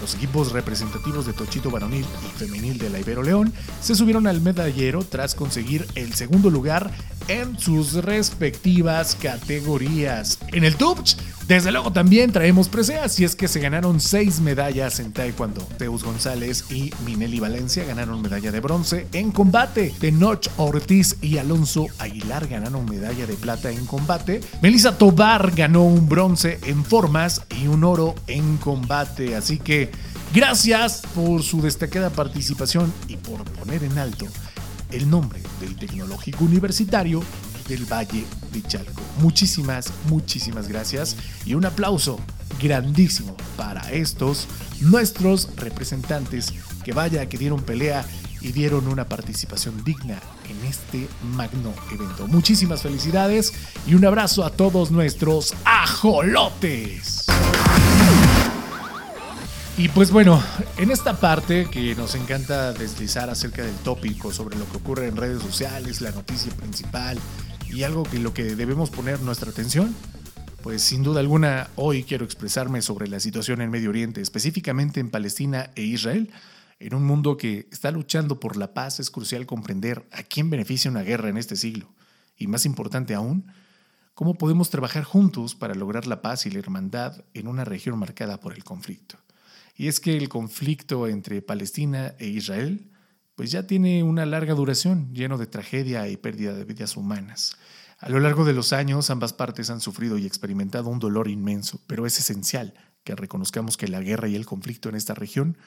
Los 0.01 0.15
equipos 0.15 0.53
representativos 0.53 1.27
de 1.27 1.33
Tochito 1.33 1.71
varonil 1.71 2.05
y 2.05 2.39
femenil 2.39 2.79
de 2.79 2.91
la 2.91 3.01
Ibero 3.01 3.23
León 3.23 3.53
se 3.81 3.95
subieron 3.95 4.27
al 4.27 4.41
medallero 4.41 5.03
tras 5.05 5.35
conseguir 5.35 5.87
el 5.95 6.15
segundo 6.15 6.51
lugar 6.51 6.91
en 7.29 7.59
sus 7.59 7.95
respectivas 7.95 9.17
categorías. 9.17 10.39
En 10.53 10.65
el 10.65 10.77
Tubch, 10.77 11.17
desde 11.49 11.73
luego 11.73 11.93
también 11.93 12.33
traemos 12.33 12.69
preseas 12.69 13.19
y 13.21 13.25
es 13.25 13.37
que 13.37 13.49
se 13.49 13.61
ganaron 13.61 14.01
seis 14.01 14.41
medallas 14.41 15.01
en 15.01 15.13
Taekwondo. 15.13 15.63
Teus 15.79 16.03
González 16.03 16.65
y 16.71 16.93
Minelli 17.05 17.41
Valencia 17.47 17.85
ganaron 17.85 18.23
medalla 18.23 18.51
de 18.51 18.59
bronce 18.59 19.07
en 19.13 19.31
combate. 19.31 19.95
Tenoch 20.01 20.49
Ortiz 20.57 21.17
y 21.23 21.39
Alonso 21.39 21.87
Aguilar 22.01 22.49
ganaron 22.49 22.85
medalla 22.91 23.25
de 23.25 23.35
plata 23.35 23.71
en 23.71 23.87
combate. 23.87 24.41
Melissa 24.63 24.99
Tobar 24.99 25.53
ganó 25.55 25.85
un 25.85 26.09
bronce 26.09 26.59
en 26.65 26.85
formas 26.85 27.43
y 27.63 27.69
un 27.69 27.85
oro 27.85 28.17
en 28.27 28.57
combate. 28.57 29.37
Así 29.37 29.61
que 29.61 29.93
gracias 30.35 31.03
por 31.15 31.45
su 31.45 31.63
destacada 31.63 32.11
participación 32.11 32.93
y 33.07 33.17
por 33.17 33.45
poner 33.45 33.85
en 33.85 33.97
alto 33.97 34.27
el 34.91 35.09
nombre 35.09 35.41
del 35.61 35.77
Tecnológico 35.77 36.45
Universitario 36.45 37.23
del 37.69 37.85
Valle 37.85 38.25
de 38.53 38.63
Chalco. 38.63 39.03
Muchísimas, 39.21 39.93
muchísimas 40.09 40.67
gracias 40.67 41.17
y 41.45 41.55
un 41.55 41.65
aplauso 41.65 42.19
grandísimo 42.61 43.37
para 43.57 43.93
estos 43.93 44.49
nuestros 44.81 45.49
representantes 45.57 46.53
que 46.87 46.93
vaya 46.93 47.29
que 47.29 47.37
dieron 47.37 47.63
pelea 47.63 48.07
y 48.41 48.53
dieron 48.53 48.87
una 48.87 49.09
participación 49.09 49.83
digna 49.83 50.21
en 50.49 50.69
este 50.69 51.09
magno 51.35 51.75
evento. 51.91 52.29
Muchísimas 52.29 52.83
felicidades 52.83 53.53
y 53.89 53.95
un 53.95 54.05
abrazo 54.05 54.45
a 54.45 54.51
todos 54.51 54.93
nuestros 54.93 55.53
ajolotes. 55.65 57.27
Y 59.77 59.89
pues 59.89 60.13
bueno, 60.13 60.41
en 60.77 60.93
esta 60.93 61.19
parte 61.19 61.67
que 61.69 61.97
nos 61.97 62.15
encanta 62.15 62.73
deslizar 62.73 63.31
acerca 63.31 63.65
del 63.65 63.75
tópico 63.79 64.33
sobre 64.33 64.57
lo 64.57 64.71
que 64.71 64.77
ocurre 64.77 65.09
en 65.09 65.17
redes 65.17 65.43
sociales, 65.43 66.01
la 66.01 66.13
noticia 66.13 66.53
principal 66.53 67.19
y 67.69 67.83
algo 67.83 68.05
que 68.05 68.21
lo 68.21 68.33
que 68.33 68.55
debemos 68.55 68.91
poner 68.91 69.21
nuestra 69.23 69.51
atención, 69.51 69.93
pues 70.63 70.83
sin 70.83 71.03
duda 71.03 71.19
alguna 71.19 71.69
hoy 71.75 72.05
quiero 72.05 72.25
expresarme 72.25 72.81
sobre 72.81 73.09
la 73.09 73.19
situación 73.19 73.61
en 73.61 73.71
Medio 73.71 73.91
Oriente, 73.91 74.21
específicamente 74.21 75.01
en 75.01 75.11
Palestina 75.11 75.71
e 75.75 75.83
Israel. 75.83 76.31
En 76.79 76.95
un 76.95 77.05
mundo 77.05 77.37
que 77.37 77.69
está 77.73 77.91
luchando 77.91 78.39
por 78.39 78.57
la 78.57 78.75
paz 78.75 79.01
es 79.01 79.11
crucial 79.11 79.47
comprender 79.47 80.07
a 80.13 80.23
quién 80.23 80.51
beneficia 80.51 80.91
una 80.91 81.03
guerra 81.03 81.31
en 81.31 81.39
este 81.39 81.57
siglo. 81.57 81.93
Y 82.37 82.49
más 82.49 82.67
importante 82.67 83.15
aún, 83.15 83.47
cómo 84.13 84.35
podemos 84.35 84.69
trabajar 84.69 85.05
juntos 85.05 85.55
para 85.55 85.75
lograr 85.75 86.07
la 86.07 86.21
paz 86.21 86.45
y 86.45 86.51
la 86.51 86.59
hermandad 86.59 87.25
en 87.33 87.49
una 87.49 87.65
región 87.65 87.99
marcada 87.99 88.41
por 88.41 88.53
el 88.53 88.63
conflicto. 88.63 89.17
Y 89.75 89.89
es 89.89 90.01
que 90.01 90.17
el 90.17 90.29
conflicto 90.29 91.07
entre 91.07 91.43
Palestina 91.43 92.15
e 92.19 92.27
Israel 92.27 92.91
pues 93.37 93.51
ya 93.51 93.67
tiene 93.67 94.03
una 94.03 94.25
larga 94.25 94.55
duración, 94.55 95.13
lleno 95.13 95.37
de 95.37 95.47
tragedia 95.47 96.09
y 96.09 96.17
pérdida 96.17 96.55
de 96.55 96.65
vidas 96.65 96.97
humanas. 96.97 97.57
A 97.99 98.09
lo 98.09 98.19
largo 98.19 98.47
de 98.47 98.55
los 98.55 98.73
años, 98.73 99.11
ambas 99.11 99.35
partes 99.35 99.69
han 99.69 99.81
sufrido 99.81 100.17
y 100.17 100.27
experimentado 100.27 100.89
un 100.89 100.99
dolor 100.99 101.29
inmenso, 101.29 101.81
pero 101.87 102.07
es 102.07 102.19
esencial 102.19 102.73
que 103.05 103.15
reconozcamos 103.15 103.77
que 103.77 103.89
la 103.89 104.01
guerra 104.01 104.29
y 104.29 104.37
el 104.37 104.47
conflicto 104.47 104.89
en 104.89 104.95
esta 104.95 105.15
región 105.15 105.59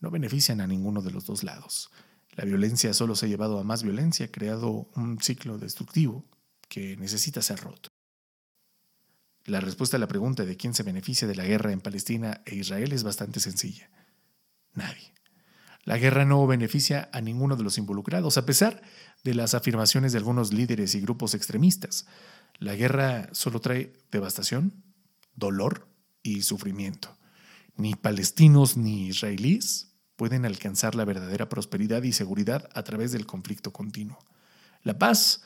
no 0.00 0.10
benefician 0.10 0.60
a 0.60 0.66
ninguno 0.66 1.02
de 1.02 1.10
los 1.10 1.26
dos 1.26 1.44
lados. 1.44 1.90
La 2.32 2.44
violencia 2.44 2.94
solo 2.94 3.14
se 3.16 3.26
ha 3.26 3.28
llevado 3.28 3.58
a 3.58 3.64
más 3.64 3.82
violencia, 3.82 4.30
creado 4.30 4.90
un 4.94 5.20
ciclo 5.20 5.58
destructivo 5.58 6.24
que 6.68 6.96
necesita 6.96 7.42
ser 7.42 7.60
roto. 7.60 7.90
La 9.44 9.60
respuesta 9.60 9.96
a 9.96 10.00
la 10.00 10.08
pregunta 10.08 10.44
de 10.44 10.56
quién 10.56 10.74
se 10.74 10.82
beneficia 10.82 11.26
de 11.26 11.34
la 11.34 11.44
guerra 11.44 11.72
en 11.72 11.80
Palestina 11.80 12.42
e 12.46 12.54
Israel 12.54 12.92
es 12.92 13.02
bastante 13.02 13.40
sencilla. 13.40 13.90
Nadie. 14.74 15.12
La 15.84 15.98
guerra 15.98 16.24
no 16.24 16.46
beneficia 16.46 17.08
a 17.12 17.20
ninguno 17.20 17.56
de 17.56 17.64
los 17.64 17.78
involucrados, 17.78 18.36
a 18.36 18.46
pesar 18.46 18.82
de 19.24 19.34
las 19.34 19.54
afirmaciones 19.54 20.12
de 20.12 20.18
algunos 20.18 20.52
líderes 20.52 20.94
y 20.94 21.00
grupos 21.00 21.34
extremistas. 21.34 22.06
La 22.58 22.74
guerra 22.76 23.28
solo 23.32 23.60
trae 23.60 23.92
devastación, 24.12 24.84
dolor 25.34 25.88
y 26.22 26.42
sufrimiento. 26.42 27.16
Ni 27.76 27.94
palestinos 27.94 28.76
ni 28.76 29.08
israelíes 29.08 29.89
pueden 30.20 30.44
alcanzar 30.44 30.96
la 30.96 31.06
verdadera 31.06 31.48
prosperidad 31.48 32.02
y 32.02 32.12
seguridad 32.12 32.68
a 32.74 32.82
través 32.82 33.10
del 33.10 33.24
conflicto 33.24 33.72
continuo. 33.72 34.18
La 34.82 34.98
paz 34.98 35.40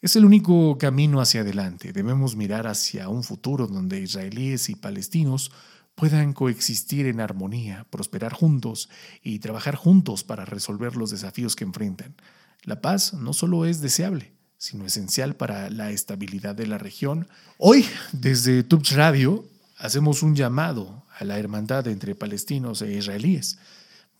es 0.00 0.14
el 0.14 0.24
único 0.24 0.78
camino 0.78 1.20
hacia 1.20 1.40
adelante. 1.40 1.92
Debemos 1.92 2.36
mirar 2.36 2.68
hacia 2.68 3.08
un 3.08 3.24
futuro 3.24 3.66
donde 3.66 3.98
israelíes 3.98 4.68
y 4.68 4.76
palestinos 4.76 5.50
puedan 5.96 6.34
coexistir 6.34 7.06
en 7.06 7.18
armonía, 7.18 7.84
prosperar 7.90 8.32
juntos 8.32 8.88
y 9.24 9.40
trabajar 9.40 9.74
juntos 9.74 10.22
para 10.22 10.44
resolver 10.44 10.94
los 10.94 11.10
desafíos 11.10 11.56
que 11.56 11.64
enfrentan. 11.64 12.14
La 12.62 12.80
paz 12.80 13.14
no 13.14 13.32
solo 13.32 13.66
es 13.66 13.80
deseable, 13.80 14.30
sino 14.56 14.86
esencial 14.86 15.34
para 15.34 15.68
la 15.68 15.90
estabilidad 15.90 16.54
de 16.54 16.68
la 16.68 16.78
región. 16.78 17.26
Hoy, 17.58 17.84
desde 18.12 18.62
Tubch 18.62 18.92
Radio, 18.92 19.44
hacemos 19.78 20.22
un 20.22 20.36
llamado 20.36 21.06
a 21.18 21.24
la 21.24 21.40
hermandad 21.40 21.88
entre 21.88 22.14
palestinos 22.14 22.82
e 22.82 22.92
israelíes. 22.92 23.58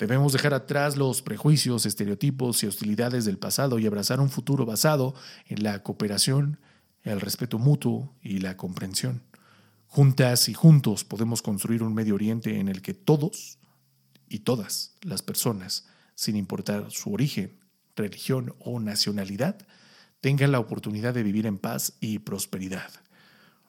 Debemos 0.02 0.32
dejar 0.32 0.52
atrás 0.52 0.96
los 0.96 1.22
prejuicios, 1.22 1.86
estereotipos 1.86 2.64
y 2.64 2.66
hostilidades 2.66 3.24
del 3.24 3.38
pasado 3.38 3.78
y 3.78 3.86
abrazar 3.86 4.18
un 4.18 4.30
futuro 4.30 4.66
basado 4.66 5.14
en 5.46 5.62
la 5.62 5.84
cooperación, 5.84 6.58
el 7.04 7.20
respeto 7.20 7.60
mutuo 7.60 8.12
y 8.20 8.38
la 8.38 8.56
comprensión. 8.56 9.22
Juntas 9.86 10.48
y 10.48 10.54
juntos 10.54 11.04
podemos 11.04 11.40
construir 11.40 11.84
un 11.84 11.94
Medio 11.94 12.16
Oriente 12.16 12.58
en 12.58 12.68
el 12.68 12.82
que 12.82 12.94
todos 12.94 13.60
y 14.28 14.40
todas 14.40 14.96
las 15.02 15.22
personas, 15.22 15.86
sin 16.16 16.34
importar 16.34 16.90
su 16.90 17.12
origen, 17.12 17.60
religión 17.94 18.56
o 18.58 18.80
nacionalidad, 18.80 19.68
tengan 20.20 20.50
la 20.50 20.58
oportunidad 20.58 21.14
de 21.14 21.22
vivir 21.22 21.46
en 21.46 21.58
paz 21.58 21.92
y 22.00 22.18
prosperidad. 22.18 22.90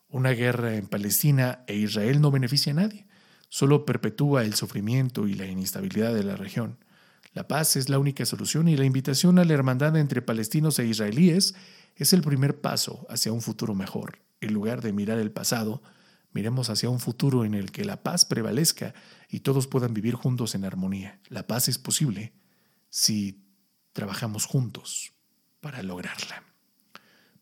Una 0.09 0.31
guerra 0.31 0.77
en 0.77 0.87
Palestina 0.87 1.63
e 1.67 1.75
Israel 1.75 2.21
no 2.21 2.31
beneficia 2.31 2.71
a 2.71 2.77
nadie 2.77 3.05
solo 3.53 3.85
perpetúa 3.85 4.45
el 4.45 4.55
sufrimiento 4.55 5.27
y 5.27 5.35
la 5.35 5.45
inestabilidad 5.45 6.11
de 6.11 6.23
la 6.23 6.35
región. 6.35 6.79
La 7.35 7.47
paz 7.47 7.75
es 7.75 7.87
la 7.87 7.99
única 7.99 8.25
solución 8.25 8.67
y 8.67 8.75
la 8.75 8.83
invitación 8.83 9.37
a 9.37 9.45
la 9.45 9.53
hermandad 9.53 9.95
entre 9.95 10.23
palestinos 10.23 10.79
e 10.79 10.87
israelíes 10.87 11.53
es 11.95 12.13
el 12.13 12.23
primer 12.23 12.61
paso 12.61 13.05
hacia 13.11 13.31
un 13.31 13.43
futuro 13.43 13.75
mejor. 13.75 14.17
En 14.41 14.55
lugar 14.55 14.81
de 14.81 14.91
mirar 14.91 15.19
el 15.19 15.29
pasado, 15.29 15.83
miremos 16.31 16.71
hacia 16.71 16.89
un 16.89 16.99
futuro 16.99 17.45
en 17.45 17.53
el 17.53 17.71
que 17.71 17.85
la 17.85 18.01
paz 18.01 18.25
prevalezca 18.25 18.95
y 19.29 19.41
todos 19.41 19.67
puedan 19.67 19.93
vivir 19.93 20.15
juntos 20.15 20.55
en 20.55 20.65
armonía. 20.65 21.19
La 21.29 21.45
paz 21.45 21.69
es 21.69 21.77
posible 21.77 22.33
si 22.89 23.45
trabajamos 23.91 24.47
juntos 24.47 25.13
para 25.61 25.83
lograrla. 25.83 26.41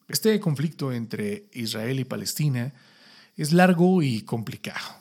Este 0.09 0.37
conflicto 0.41 0.91
entre 0.91 1.47
Israel 1.53 2.01
y 2.01 2.03
Palestina 2.03 2.73
es 3.37 3.53
largo 3.53 4.03
y 4.03 4.23
complicado, 4.23 5.00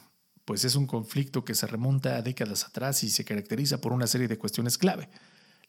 pues 0.51 0.65
es 0.65 0.75
un 0.75 0.89
conflicto 0.89 1.45
que 1.45 1.55
se 1.55 1.69
remonta 1.69 2.17
a 2.17 2.23
décadas 2.23 2.65
atrás 2.65 3.05
y 3.05 3.11
se 3.11 3.25
caracteriza 3.25 3.81
por 3.81 3.93
una 3.93 4.09
serie 4.09 4.27
de 4.27 4.37
cuestiones 4.37 4.79
clave. 4.79 5.09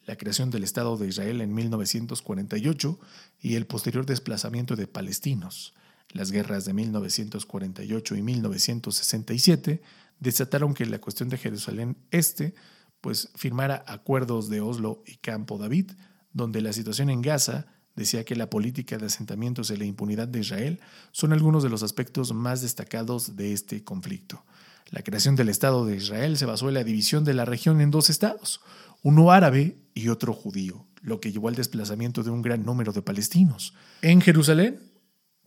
La 0.06 0.16
creación 0.16 0.50
del 0.50 0.64
Estado 0.64 0.96
de 0.96 1.06
Israel 1.06 1.40
en 1.40 1.54
1948 1.54 2.98
y 3.40 3.54
el 3.54 3.68
posterior 3.68 4.04
desplazamiento 4.06 4.74
de 4.74 4.88
palestinos. 4.88 5.72
Las 6.08 6.32
guerras 6.32 6.64
de 6.64 6.72
1948 6.72 8.16
y 8.16 8.22
1967 8.22 9.82
desataron 10.18 10.74
que 10.74 10.84
la 10.86 11.00
cuestión 11.00 11.28
de 11.28 11.38
Jerusalén 11.38 11.96
Este 12.10 12.52
pues 13.00 13.28
firmara 13.36 13.84
acuerdos 13.86 14.48
de 14.48 14.62
Oslo 14.62 15.04
y 15.06 15.14
Campo 15.18 15.58
David, 15.58 15.92
donde 16.32 16.60
la 16.60 16.72
situación 16.72 17.08
en 17.08 17.22
Gaza 17.22 17.66
decía 17.94 18.24
que 18.24 18.34
la 18.34 18.50
política 18.50 18.98
de 18.98 19.06
asentamientos 19.06 19.70
y 19.70 19.76
la 19.76 19.84
impunidad 19.84 20.26
de 20.26 20.40
Israel 20.40 20.80
son 21.12 21.32
algunos 21.32 21.62
de 21.62 21.68
los 21.68 21.84
aspectos 21.84 22.32
más 22.32 22.62
destacados 22.62 23.36
de 23.36 23.52
este 23.52 23.84
conflicto. 23.84 24.44
La 24.92 25.02
creación 25.02 25.36
del 25.36 25.48
Estado 25.48 25.86
de 25.86 25.96
Israel 25.96 26.36
se 26.36 26.44
basó 26.44 26.68
en 26.68 26.74
la 26.74 26.84
división 26.84 27.24
de 27.24 27.32
la 27.32 27.46
región 27.46 27.80
en 27.80 27.90
dos 27.90 28.10
estados, 28.10 28.60
uno 29.02 29.32
árabe 29.32 29.78
y 29.94 30.08
otro 30.08 30.34
judío, 30.34 30.86
lo 31.00 31.18
que 31.18 31.32
llevó 31.32 31.48
al 31.48 31.54
desplazamiento 31.54 32.22
de 32.22 32.28
un 32.28 32.42
gran 32.42 32.66
número 32.66 32.92
de 32.92 33.00
palestinos. 33.00 33.72
En 34.02 34.20
Jerusalén 34.20 34.80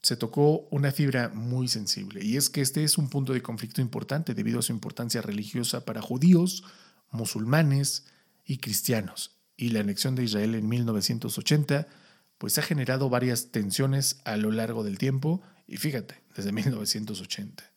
se 0.02 0.18
tocó 0.18 0.68
una 0.72 0.92
fibra 0.92 1.30
muy 1.30 1.68
sensible, 1.68 2.26
y 2.26 2.38
es 2.38 2.50
que 2.50 2.62
este 2.62 2.84
es 2.84 2.98
un 2.98 3.08
punto 3.08 3.34
de 3.34 3.44
conflicto 3.44 3.82
importante 3.82 4.34
debido 4.34 4.58
a 4.58 4.64
su 4.64 4.72
importancia 4.72 5.22
religiosa 5.22 5.86
para 5.86 6.02
judíos, 6.02 6.64
musulmanes 7.12 8.08
y 8.46 8.58
cristianos, 8.58 9.38
y 9.56 9.70
la 9.70 9.82
anexión 9.82 10.16
de 10.16 10.24
Israel 10.24 10.56
en 10.56 10.68
1980 10.68 11.86
pues 12.40 12.58
ha 12.58 12.64
generado 12.64 13.10
varias 13.12 13.52
tensiones 13.52 14.22
a 14.26 14.38
lo 14.38 14.52
largo 14.52 14.84
del 14.84 14.98
tiempo 14.98 15.44
y 15.68 15.78
fíjate, 15.78 16.24
desde 16.36 16.52
1980. 16.52 17.75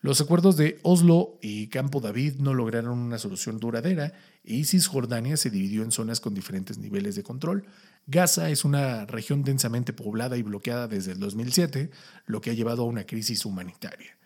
Los 0.00 0.20
acuerdos 0.20 0.56
de 0.56 0.78
Oslo 0.82 1.38
y 1.42 1.66
Campo 1.68 2.00
David 2.00 2.34
no 2.38 2.54
lograron 2.54 2.98
una 2.98 3.18
solución 3.18 3.58
duradera 3.58 4.12
y 4.44 4.64
Cisjordania 4.64 5.36
se 5.36 5.50
dividió 5.50 5.82
en 5.82 5.90
zonas 5.90 6.20
con 6.20 6.34
diferentes 6.34 6.78
niveles 6.78 7.16
de 7.16 7.24
control. 7.24 7.64
Gaza 8.06 8.48
es 8.48 8.64
una 8.64 9.06
región 9.06 9.42
densamente 9.42 9.92
poblada 9.92 10.36
y 10.36 10.42
bloqueada 10.42 10.86
desde 10.86 11.12
el 11.12 11.18
2007, 11.18 11.90
lo 12.26 12.40
que 12.40 12.50
ha 12.50 12.54
llevado 12.54 12.82
a 12.82 12.86
una 12.86 13.06
crisis 13.06 13.44
humanitaria. 13.44 14.16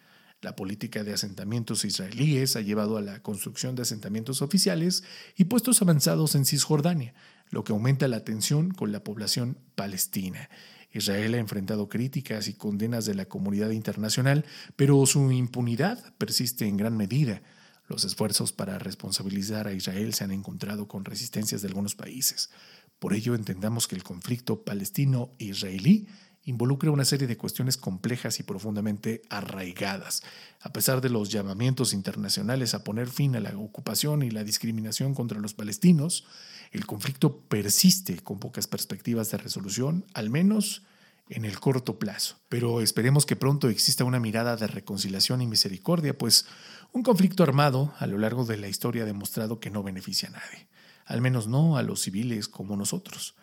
La 0.43 0.57
política 0.57 1.05
de 1.05 1.15
asentamientos 1.15 1.85
israelíes 1.87 2.55
ha 2.57 2.61
llevado 2.61 2.99
a 2.99 3.01
la 3.01 3.23
construcción 3.23 3.75
de 3.75 3.83
asentamientos 3.83 4.43
oficiales 4.43 5.05
y 5.37 5.45
puestos 5.45 5.81
avanzados 5.81 6.35
en 6.35 6.45
Cisjordania, 6.45 7.15
lo 7.49 7.65
que 7.65 7.73
aumenta 7.73 8.09
la 8.09 8.25
tensión 8.25 8.73
con 8.73 8.93
la 8.93 9.05
población 9.05 9.57
palestina. 9.75 10.51
Israel 10.93 11.35
ha 11.35 11.39
enfrentado 11.39 11.89
críticas 11.89 12.49
y 12.49 12.55
condenas 12.55 13.05
de 13.07 13.15
la 13.15 13.25
comunidad 13.25 13.71
internacional, 13.71 14.45
pero 14.77 15.05
su 15.07 15.33
impunidad 15.33 16.15
persiste 16.17 16.67
en 16.67 16.77
gran 16.77 16.97
medida. 16.97 17.43
Los 17.89 18.05
esfuerzos 18.05 18.53
para 18.53 18.79
responsabilizar 18.79 19.67
a 19.67 19.73
Israel 19.73 20.15
se 20.15 20.25
han 20.25 20.31
encontrado 20.31 20.89
con 20.89 21.05
resistencias 21.05 21.63
de 21.63 21.69
algunos 21.69 21.95
países. 21.95 22.51
Por 22.99 23.15
ello 23.15 23.35
entendamos 23.35 23.89
que 23.89 23.97
el 23.97 24.05
conflicto 24.05 24.63
palestino-israelí 24.63 26.07
involucra 26.45 26.91
una 26.91 27.05
serie 27.05 27.27
de 27.27 27.37
cuestiones 27.37 27.77
complejas 27.77 28.41
y 28.41 28.43
profundamente 28.43 29.23
arraigadas. 29.29 30.23
A 30.61 30.73
pesar 30.73 31.01
de 31.01 31.09
los 31.09 31.31
llamamientos 31.31 31.93
internacionales 31.93 32.75
a 32.75 32.85
poner 32.85 33.09
fin 33.09 33.37
a 33.37 33.41
la 33.41 33.57
ocupación 33.57 34.23
y 34.23 34.31
la 34.31 34.45
discriminación 34.45 35.15
contra 35.15 35.41
los 35.41 35.55
palestinos, 35.55 36.25
el 36.73 36.87
conflicto 36.87 37.39
persiste 37.41 38.19
con 38.21 38.39
pocas 38.39 38.67
perspectivas 38.67 39.31
de 39.31 39.37
resolución, 39.37 40.07
al 40.15 40.31
menos 40.31 40.83
en 41.29 41.45
el 41.45 41.61
corto 41.61 41.99
plazo. 41.99 42.37
Pero 42.49 42.81
esperemos 42.81 43.27
que 43.27 43.37
pronto 43.37 43.69
exista 43.69 44.05
una 44.05 44.19
mirada 44.19 44.57
de 44.57 44.67
reconciliación 44.67 45.43
y 45.43 45.47
misericordia, 45.47 46.17
pues 46.17 46.47
un 46.93 47.03
conflicto 47.03 47.43
armado 47.43 47.93
a 47.99 48.07
lo 48.07 48.19
largo 48.19 48.45
de 48.45 48.57
la 48.57 48.69
historia 48.69 49.03
ha 49.03 49.07
demostrado 49.07 49.61
que 49.61 49.71
no 49.71 49.83
beneficia 49.83 50.31
a 50.31 50.33
nadie, 50.33 50.69
al 51.05 51.21
menos 51.21 51.47
no 51.47 51.77
a 51.77 51.83
los 51.83 52.01
civiles 52.01 52.49
como 52.49 52.77
nosotros. 52.77 53.35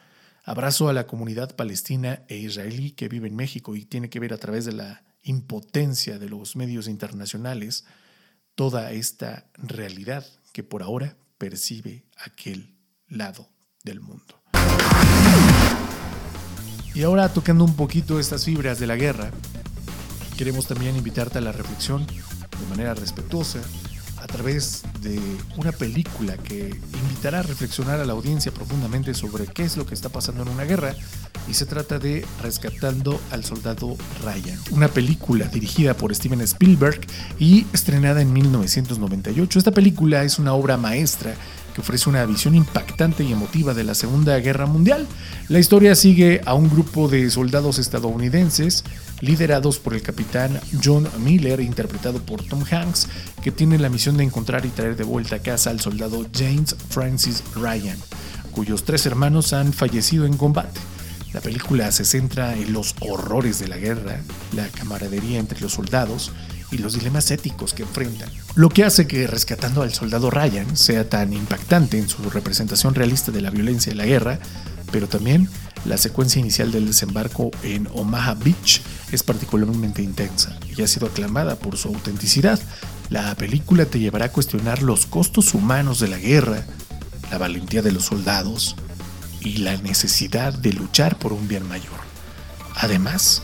Abrazo 0.43 0.89
a 0.89 0.93
la 0.93 1.05
comunidad 1.05 1.55
palestina 1.55 2.23
e 2.27 2.37
israelí 2.37 2.91
que 2.91 3.09
vive 3.09 3.27
en 3.27 3.35
México 3.35 3.75
y 3.75 3.85
tiene 3.85 4.09
que 4.09 4.19
ver 4.19 4.33
a 4.33 4.37
través 4.37 4.65
de 4.65 4.73
la 4.73 5.03
impotencia 5.21 6.17
de 6.17 6.29
los 6.29 6.55
medios 6.55 6.87
internacionales 6.87 7.85
toda 8.55 8.91
esta 8.91 9.49
realidad 9.57 10.25
que 10.51 10.63
por 10.63 10.81
ahora 10.81 11.15
percibe 11.37 12.05
aquel 12.17 12.78
lado 13.09 13.49
del 13.83 14.01
mundo. 14.01 14.41
Y 16.93 17.03
ahora 17.03 17.29
tocando 17.29 17.63
un 17.63 17.75
poquito 17.75 18.19
estas 18.19 18.45
fibras 18.45 18.79
de 18.79 18.87
la 18.87 18.95
guerra, 18.95 19.31
queremos 20.37 20.67
también 20.67 20.95
invitarte 20.95 21.37
a 21.37 21.41
la 21.41 21.51
reflexión 21.51 22.05
de 22.05 22.65
manera 22.69 22.93
respetuosa 22.93 23.59
a 24.21 24.27
través 24.27 24.83
de 25.01 25.19
una 25.57 25.71
película 25.71 26.37
que 26.37 26.75
invitará 27.01 27.39
a 27.39 27.43
reflexionar 27.43 27.99
a 27.99 28.05
la 28.05 28.13
audiencia 28.13 28.51
profundamente 28.51 29.13
sobre 29.13 29.47
qué 29.47 29.63
es 29.63 29.77
lo 29.77 29.85
que 29.85 29.93
está 29.93 30.09
pasando 30.09 30.43
en 30.43 30.49
una 30.49 30.65
guerra 30.65 30.93
y 31.47 31.53
se 31.53 31.65
trata 31.65 31.99
de 31.99 32.25
Rescatando 32.41 33.19
al 33.31 33.43
Soldado 33.43 33.95
Ryan, 34.23 34.59
una 34.71 34.87
película 34.87 35.45
dirigida 35.45 35.93
por 35.93 36.13
Steven 36.13 36.41
Spielberg 36.41 36.99
y 37.39 37.65
estrenada 37.73 38.21
en 38.21 38.33
1998. 38.33 39.57
Esta 39.57 39.71
película 39.71 40.23
es 40.23 40.37
una 40.37 40.53
obra 40.53 40.77
maestra 40.77 41.35
que 41.73 41.81
ofrece 41.81 42.09
una 42.09 42.25
visión 42.25 42.55
impactante 42.55 43.23
y 43.23 43.31
emotiva 43.31 43.73
de 43.73 43.83
la 43.83 43.95
Segunda 43.95 44.37
Guerra 44.39 44.65
Mundial. 44.65 45.07
La 45.47 45.59
historia 45.59 45.95
sigue 45.95 46.41
a 46.45 46.53
un 46.53 46.69
grupo 46.69 47.07
de 47.07 47.29
soldados 47.29 47.79
estadounidenses 47.79 48.83
liderados 49.21 49.79
por 49.79 49.93
el 49.93 50.01
capitán 50.01 50.59
John 50.83 51.07
Miller, 51.19 51.59
interpretado 51.59 52.19
por 52.19 52.43
Tom 52.43 52.63
Hanks, 52.69 53.07
que 53.41 53.51
tiene 53.51 53.77
la 53.77 53.89
misión 53.89 54.17
de 54.17 54.23
encontrar 54.23 54.65
y 54.65 54.69
traer 54.69 54.95
de 54.95 55.03
vuelta 55.03 55.37
a 55.37 55.39
casa 55.39 55.69
al 55.69 55.79
soldado 55.79 56.25
James 56.33 56.75
Francis 56.89 57.43
Ryan, 57.55 57.97
cuyos 58.51 58.83
tres 58.83 59.05
hermanos 59.05 59.53
han 59.53 59.73
fallecido 59.73 60.25
en 60.25 60.37
combate. 60.37 60.79
La 61.33 61.41
película 61.41 61.91
se 61.91 62.05
centra 62.05 62.55
en 62.55 62.73
los 62.73 62.95
horrores 63.01 63.59
de 63.59 63.67
la 63.67 63.77
guerra, 63.77 64.21
la 64.53 64.67
camaradería 64.69 65.39
entre 65.39 65.61
los 65.61 65.73
soldados 65.73 66.31
y 66.71 66.77
los 66.77 66.93
dilemas 66.93 67.31
éticos 67.31 67.73
que 67.73 67.83
enfrentan. 67.83 68.29
Lo 68.55 68.69
que 68.69 68.83
hace 68.83 69.07
que 69.07 69.27
Rescatando 69.27 69.81
al 69.81 69.93
Soldado 69.93 70.29
Ryan 70.29 70.77
sea 70.77 71.09
tan 71.09 71.33
impactante 71.33 71.97
en 71.97 72.09
su 72.09 72.29
representación 72.29 72.95
realista 72.95 73.31
de 73.31 73.41
la 73.41 73.49
violencia 73.49 73.91
y 73.91 73.95
la 73.95 74.05
guerra, 74.05 74.39
pero 74.91 75.07
también 75.07 75.49
la 75.85 75.97
secuencia 75.97 76.39
inicial 76.39 76.71
del 76.71 76.87
desembarco 76.87 77.51
en 77.63 77.87
Omaha 77.93 78.33
Beach 78.35 78.81
es 79.11 79.23
particularmente 79.23 80.01
intensa 80.01 80.57
y 80.75 80.81
ha 80.81 80.87
sido 80.87 81.07
aclamada 81.07 81.55
por 81.55 81.77
su 81.77 81.87
autenticidad. 81.87 82.59
La 83.09 83.33
película 83.35 83.85
te 83.85 83.99
llevará 83.99 84.25
a 84.25 84.31
cuestionar 84.31 84.81
los 84.83 85.05
costos 85.05 85.53
humanos 85.53 85.99
de 85.99 86.09
la 86.09 86.17
guerra, 86.17 86.65
la 87.31 87.37
valentía 87.37 87.81
de 87.81 87.91
los 87.91 88.05
soldados 88.05 88.75
y 89.41 89.57
la 89.57 89.77
necesidad 89.77 90.53
de 90.53 90.73
luchar 90.73 91.17
por 91.17 91.33
un 91.33 91.47
bien 91.47 91.67
mayor. 91.67 91.99
Además, 92.75 93.43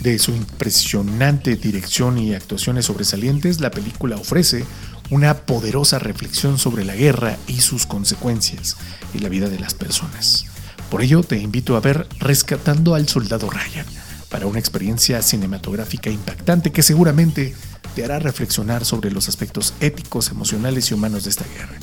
de 0.00 0.18
su 0.18 0.32
impresionante 0.32 1.56
dirección 1.56 2.18
y 2.18 2.34
actuaciones 2.34 2.86
sobresalientes, 2.86 3.60
la 3.60 3.70
película 3.70 4.16
ofrece 4.16 4.64
una 5.10 5.34
poderosa 5.34 5.98
reflexión 5.98 6.58
sobre 6.58 6.84
la 6.84 6.94
guerra 6.94 7.36
y 7.46 7.60
sus 7.60 7.86
consecuencias 7.86 8.76
y 9.12 9.18
la 9.18 9.28
vida 9.28 9.48
de 9.48 9.58
las 9.58 9.74
personas. 9.74 10.46
Por 10.90 11.02
ello 11.02 11.22
te 11.22 11.38
invito 11.38 11.76
a 11.76 11.80
ver 11.80 12.06
Rescatando 12.18 12.94
al 12.94 13.08
Soldado 13.08 13.50
Ryan, 13.50 13.86
para 14.28 14.46
una 14.46 14.58
experiencia 14.58 15.20
cinematográfica 15.22 16.10
impactante 16.10 16.70
que 16.72 16.82
seguramente 16.82 17.54
te 17.94 18.04
hará 18.04 18.20
reflexionar 18.20 18.84
sobre 18.84 19.10
los 19.10 19.28
aspectos 19.28 19.74
éticos, 19.80 20.30
emocionales 20.30 20.90
y 20.90 20.94
humanos 20.94 21.24
de 21.24 21.30
esta 21.30 21.44
guerra. 21.44 21.78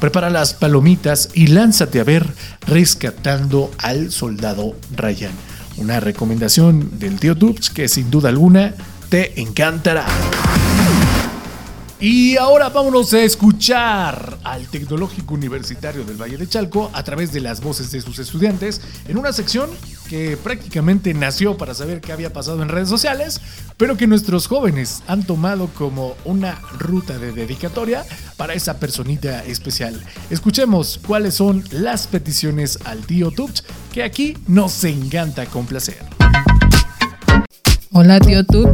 Prepara 0.00 0.30
las 0.30 0.54
palomitas 0.54 1.30
y 1.34 1.46
lánzate 1.46 2.00
a 2.00 2.04
ver 2.04 2.26
Rescatando 2.66 3.70
al 3.78 4.10
Soldado 4.10 4.76
Ryan 4.96 5.32
una 5.76 6.00
recomendación 6.00 6.98
del 6.98 7.18
tío 7.18 7.36
Tubes 7.36 7.70
que 7.70 7.88
sin 7.88 8.10
duda 8.10 8.28
alguna 8.28 8.74
te 9.08 9.40
encantará. 9.40 10.06
Y 12.02 12.36
ahora 12.36 12.68
vámonos 12.68 13.14
a 13.14 13.20
escuchar 13.20 14.36
al 14.42 14.66
Tecnológico 14.66 15.34
Universitario 15.34 16.02
del 16.02 16.20
Valle 16.20 16.36
de 16.36 16.48
Chalco 16.48 16.90
a 16.92 17.04
través 17.04 17.32
de 17.32 17.38
las 17.38 17.60
voces 17.60 17.92
de 17.92 18.00
sus 18.00 18.18
estudiantes 18.18 18.80
en 19.06 19.18
una 19.18 19.32
sección 19.32 19.70
que 20.08 20.36
prácticamente 20.36 21.14
nació 21.14 21.56
para 21.56 21.74
saber 21.74 22.00
qué 22.00 22.10
había 22.10 22.32
pasado 22.32 22.60
en 22.60 22.70
redes 22.70 22.88
sociales, 22.88 23.40
pero 23.76 23.96
que 23.96 24.08
nuestros 24.08 24.48
jóvenes 24.48 25.04
han 25.06 25.22
tomado 25.22 25.68
como 25.68 26.16
una 26.24 26.60
ruta 26.76 27.20
de 27.20 27.30
dedicatoria 27.30 28.04
para 28.36 28.54
esa 28.54 28.80
personita 28.80 29.44
especial. 29.44 30.02
Escuchemos 30.28 30.98
cuáles 31.06 31.34
son 31.34 31.62
las 31.70 32.08
peticiones 32.08 32.80
al 32.84 33.06
tío 33.06 33.30
Tuch 33.30 33.60
que 33.92 34.02
aquí 34.02 34.36
nos 34.48 34.82
encanta 34.82 35.46
complacer. 35.46 36.21
Hola 37.94 38.18
tío 38.20 38.42
Tup, 38.42 38.70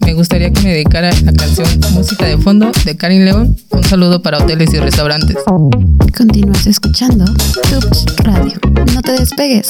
me 0.00 0.14
gustaría 0.14 0.50
que 0.50 0.62
me 0.62 0.70
dedicara 0.70 1.10
la 1.22 1.34
canción 1.34 1.68
Música 1.92 2.24
de 2.24 2.38
Fondo 2.38 2.72
de 2.86 2.96
Karin 2.96 3.26
León. 3.26 3.56
Un 3.68 3.84
saludo 3.84 4.22
para 4.22 4.38
hoteles 4.38 4.72
y 4.72 4.78
restaurantes. 4.78 5.36
Continúas 6.16 6.66
escuchando 6.66 7.26
Tups 7.26 8.06
Radio. 8.24 8.54
No 8.94 9.02
te 9.02 9.12
despegues. 9.12 9.68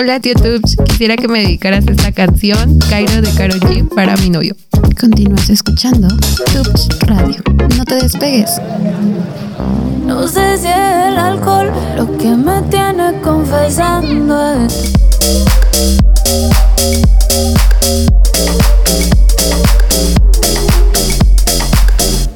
Hola 0.00 0.18
tío 0.18 0.32
Tubs, 0.32 0.76
quisiera 0.86 1.14
que 1.14 1.28
me 1.28 1.40
dedicaras 1.40 1.86
esta 1.86 2.10
canción, 2.10 2.78
Cairo 2.88 3.20
de 3.20 3.30
Karol 3.34 3.60
G, 3.60 3.86
para 3.94 4.16
mi 4.16 4.30
novio. 4.30 4.56
Continúas 4.98 5.50
escuchando 5.50 6.08
Tubs 6.54 6.88
Radio. 7.00 7.36
No 7.76 7.84
te 7.84 7.96
despegues. 7.96 8.50
No 10.06 10.26
sé 10.26 10.56
si 10.56 10.68
es 10.68 11.06
el 11.06 11.18
alcohol 11.18 11.70
lo 11.98 12.16
que 12.16 12.30
me 12.30 12.62
tiene 12.70 13.12
confesando. 13.20 14.66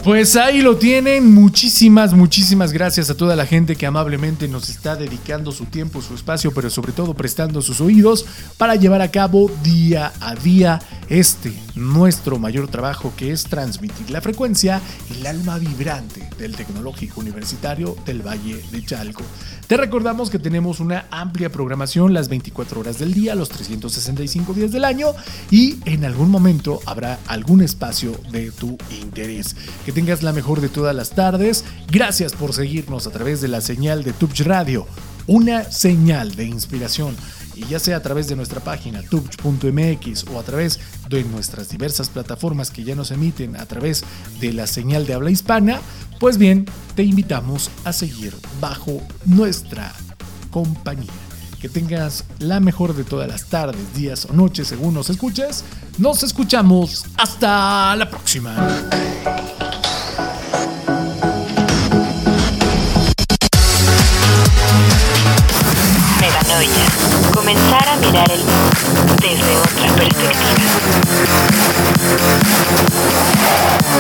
Pues 0.05 0.37
ahí 0.37 0.61
lo 0.61 0.77
tienen. 0.77 1.33
Muchísimas, 1.33 2.13
muchísimas 2.13 2.75
gracias 2.75 3.09
a 3.09 3.17
toda 3.17 3.35
la 3.37 3.47
gente 3.47 3.75
que 3.75 3.87
amablemente 3.87 4.49
nos 4.49 4.69
está 4.69 4.97
dedicando 4.97 5.51
su 5.51 5.65
tiempo, 5.65 6.03
su 6.03 6.15
espacio, 6.15 6.53
pero 6.53 6.69
sobre 6.69 6.93
todo 6.93 7.15
prestando 7.15 7.63
sus 7.63 7.81
oídos 7.81 8.27
para 8.59 8.75
llevar 8.75 9.01
a 9.01 9.11
cabo 9.11 9.51
día 9.63 10.13
a 10.21 10.35
día 10.35 10.79
este 11.09 11.55
nuestro 11.75 12.39
mayor 12.39 12.69
trabajo 12.69 13.15
que 13.17 13.33
es 13.33 13.45
transmitir 13.45 14.11
la 14.11 14.21
frecuencia 14.21 14.83
y 15.11 15.21
el 15.21 15.27
alma 15.27 15.59
vibrante 15.59 16.29
del 16.37 16.55
Tecnológico 16.55 17.23
Universitario 17.23 17.97
del 18.05 18.21
Valle 18.21 18.63
de 18.73 18.85
Chalco. 18.85 19.23
Te 19.67 19.79
recordamos 19.79 20.29
que 20.29 20.39
tenemos 20.39 20.79
una 20.79 21.07
amplia 21.11 21.51
programación 21.51 22.13
las 22.13 22.29
24 22.29 22.81
horas 22.81 22.99
del 22.99 23.15
día, 23.15 23.35
los 23.35 23.49
365 23.49 24.53
días 24.53 24.73
del 24.73 24.85
año 24.85 25.15
y 25.51 25.79
en 25.87 26.05
algún 26.05 26.31
momento 26.31 26.81
habrá 26.85 27.19
algún 27.27 27.63
espacio 27.63 28.13
de 28.31 28.51
tu 28.51 28.77
interés. 28.91 29.57
Que 29.87 29.93
tengas 29.93 30.23
la 30.23 30.35
mejor 30.35 30.61
de 30.61 30.69
todas 30.69 30.95
las 30.95 31.11
tardes. 31.11 31.65
Gracias 31.91 32.35
por 32.35 32.53
seguirnos 32.53 33.07
a 33.07 33.11
través 33.11 33.41
de 33.41 33.49
la 33.49 33.63
señal 33.63 34.05
de 34.05 34.13
Tubch 34.13 34.43
Radio, 34.43 34.87
una 35.27 35.65
señal 35.65 36.35
de 36.35 36.45
inspiración 36.45 37.17
y 37.55 37.67
ya 37.67 37.79
sea 37.79 37.99
a 37.99 38.03
través 38.03 38.29
de 38.29 38.37
nuestra 38.37 38.61
página 38.61 39.03
tubch.mx 39.03 40.25
o 40.33 40.39
a 40.39 40.43
través 40.43 40.81
de 41.09 41.25
nuestras 41.25 41.69
diversas 41.69 42.09
plataformas 42.09 42.71
que 42.71 42.85
ya 42.85 42.95
nos 42.95 43.11
emiten 43.11 43.57
a 43.57 43.67
través 43.67 44.05
de 44.41 44.53
la 44.53 44.67
señal 44.67 45.07
de 45.07 45.15
habla 45.15 45.31
hispana, 45.31 45.81
pues 46.21 46.39
bien, 46.39 46.67
te 46.95 47.03
invitamos 47.03 47.71
a 47.85 47.93
seguir 47.93 48.35
bajo 48.61 49.01
nuestra 49.25 49.93
compañía. 50.51 51.13
Que 51.61 51.69
tengas 51.69 52.25
la 52.39 52.61
mejor 52.61 52.95
de 52.95 53.05
todas 53.05 53.27
las 53.27 53.47
tardes, 53.47 53.95
días 53.95 54.27
o 54.27 54.35
noches 54.35 54.69
según 54.69 54.93
nos 54.93 55.09
escuches. 55.09 55.65
Nos 55.97 56.23
escuchamos. 56.23 57.07
Hasta 57.17 57.97
la 57.97 58.11
próxima. 58.11 58.55
Comenzar 67.55 67.89
a 67.89 67.97
mirar 67.99 68.31
el 68.33 68.41
mundo 68.41 69.15
desde 69.21 69.57
otra 69.57 69.95
perspectiva. 69.95 70.55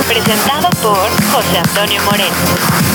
Presentado 0.09 0.71
por 0.83 1.09
José 1.31 1.59
Antonio 1.59 2.03
Moreno. 2.03 2.94